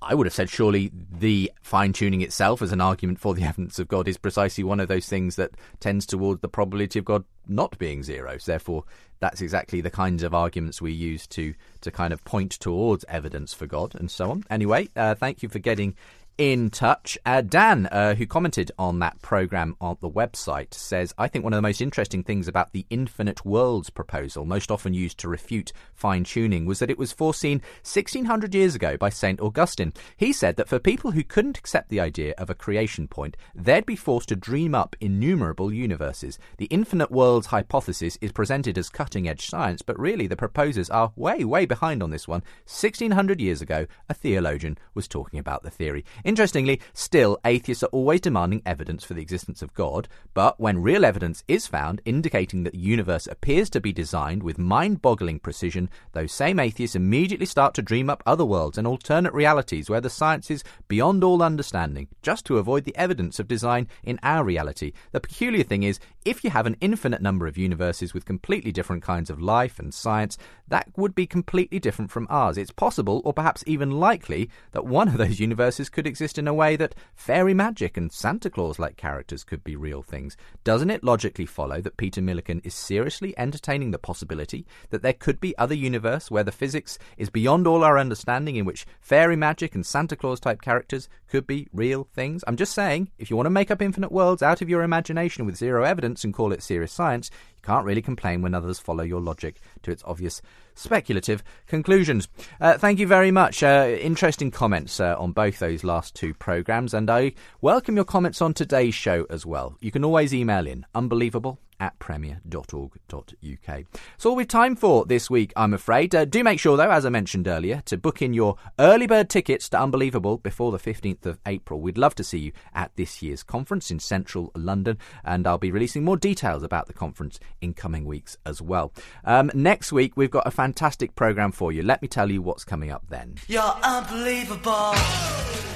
[0.05, 3.80] I would have said surely the fine tuning itself as an argument for the evidence
[3.80, 7.23] of God is precisely one of those things that tends towards the probability of God
[7.47, 8.38] not being zero.
[8.38, 8.84] So therefore,
[9.19, 13.53] that's exactly the kinds of arguments we use to to kind of point towards evidence
[13.53, 14.43] for God and so on.
[14.49, 15.95] Anyway, uh, thank you for getting
[16.38, 17.18] in touch.
[17.26, 21.53] Uh, Dan, uh, who commented on that program on the website, says, I think one
[21.53, 25.72] of the most interesting things about the infinite worlds proposal, most often used to refute
[25.93, 29.39] fine tuning, was that it was foreseen 1600 years ago by St.
[29.39, 29.93] Augustine.
[30.18, 33.85] He said that for people who couldn't accept the idea of a creation point, they'd
[33.85, 36.39] be forced to dream up innumerable universes.
[36.57, 41.14] The infinite worlds hypothesis is presented as cutting edge science, but really the proposers are
[41.15, 42.41] way, way behind on this one.
[42.65, 46.03] 1600 years ago, a theologian was talking about the theory.
[46.23, 51.03] Interestingly, still, atheists are always demanding evidence for the existence of God, but when real
[51.03, 55.89] evidence is found indicating that the universe appears to be designed with mind boggling precision,
[56.13, 60.09] those same atheists immediately start to dream up other worlds and alternate realities where the
[60.09, 64.93] science is beyond all understanding, just to avoid the evidence of design in our reality.
[65.11, 69.03] The peculiar thing is, if you have an infinite number of universes with completely different
[69.03, 70.37] kinds of life and science,
[70.69, 72.57] that would be completely different from ours.
[72.57, 76.53] It's possible, or perhaps even likely, that one of those universes could exist in a
[76.53, 80.38] way that fairy magic and Santa Claus like characters could be real things.
[80.64, 85.40] Doesn't it logically follow that Peter Millikan is seriously entertaining the possibility that there could
[85.40, 89.73] be other universe where the physics is beyond all our understanding in which fairy magic
[89.73, 92.44] and Santa Claus type characters could be real things?
[92.45, 95.48] I'm just saying, if you want to make up infinite worlds out of your imagination
[95.48, 97.31] with zero evidence and call it serious science,
[97.64, 100.41] can't really complain when others follow your logic to its obvious
[100.76, 102.27] speculative conclusions.
[102.60, 103.64] Uh, thank you very much.
[103.64, 108.41] Uh, interesting comments uh, on both those last two programmes, and I welcome your comments
[108.41, 109.76] on today's show as well.
[109.80, 113.27] You can always email in unbelievable at premier.org.uk.
[113.68, 116.15] That's all we've time for this week, I'm afraid.
[116.15, 119.30] Uh, do make sure, though, as I mentioned earlier, to book in your early bird
[119.30, 121.81] tickets to Unbelievable before the 15th of April.
[121.81, 125.72] We'd love to see you at this year's conference in central London, and I'll be
[125.72, 128.93] releasing more details about the conference in coming weeks as well.
[129.26, 131.84] Um, next week, we've got a fantastic programme for you.
[131.84, 133.35] Let me tell you what's coming up then.
[133.49, 134.93] You're unbelievable.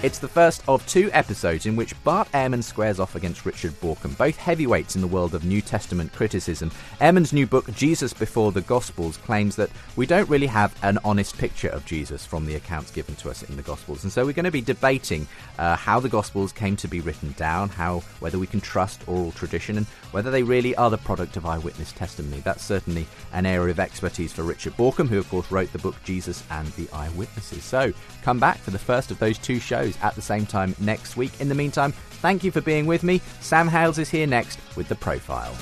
[0.04, 4.16] It's the first of two episodes in which Bart Ehrman squares off against Richard Bauckham,
[4.16, 6.72] both heavyweights in the world of New Testament criticism.
[7.02, 11.38] Ehrman's new book, Jesus Before the Gospels, claims that we don't really have an honest
[11.38, 14.04] picture of Jesus from the accounts given to us in the Gospels.
[14.04, 17.34] And so we're going to be debating uh, how the Gospels came to be written
[17.38, 21.38] down, how whether we can trust oral tradition, and whether they really are the product
[21.38, 22.42] of eyewitness testimony.
[22.42, 25.96] That's certainly an area of expertise for Richard Bauckham, who, of course, wrote the book
[26.04, 27.64] Jesus and the Eyewitnesses.
[27.64, 27.92] So
[28.24, 31.32] come back for the first of those two shows at the same time next week.
[31.40, 31.92] In the meantime,
[32.22, 33.22] thank you for being with me.
[33.42, 35.56] Sam Hales is here next with The Profile.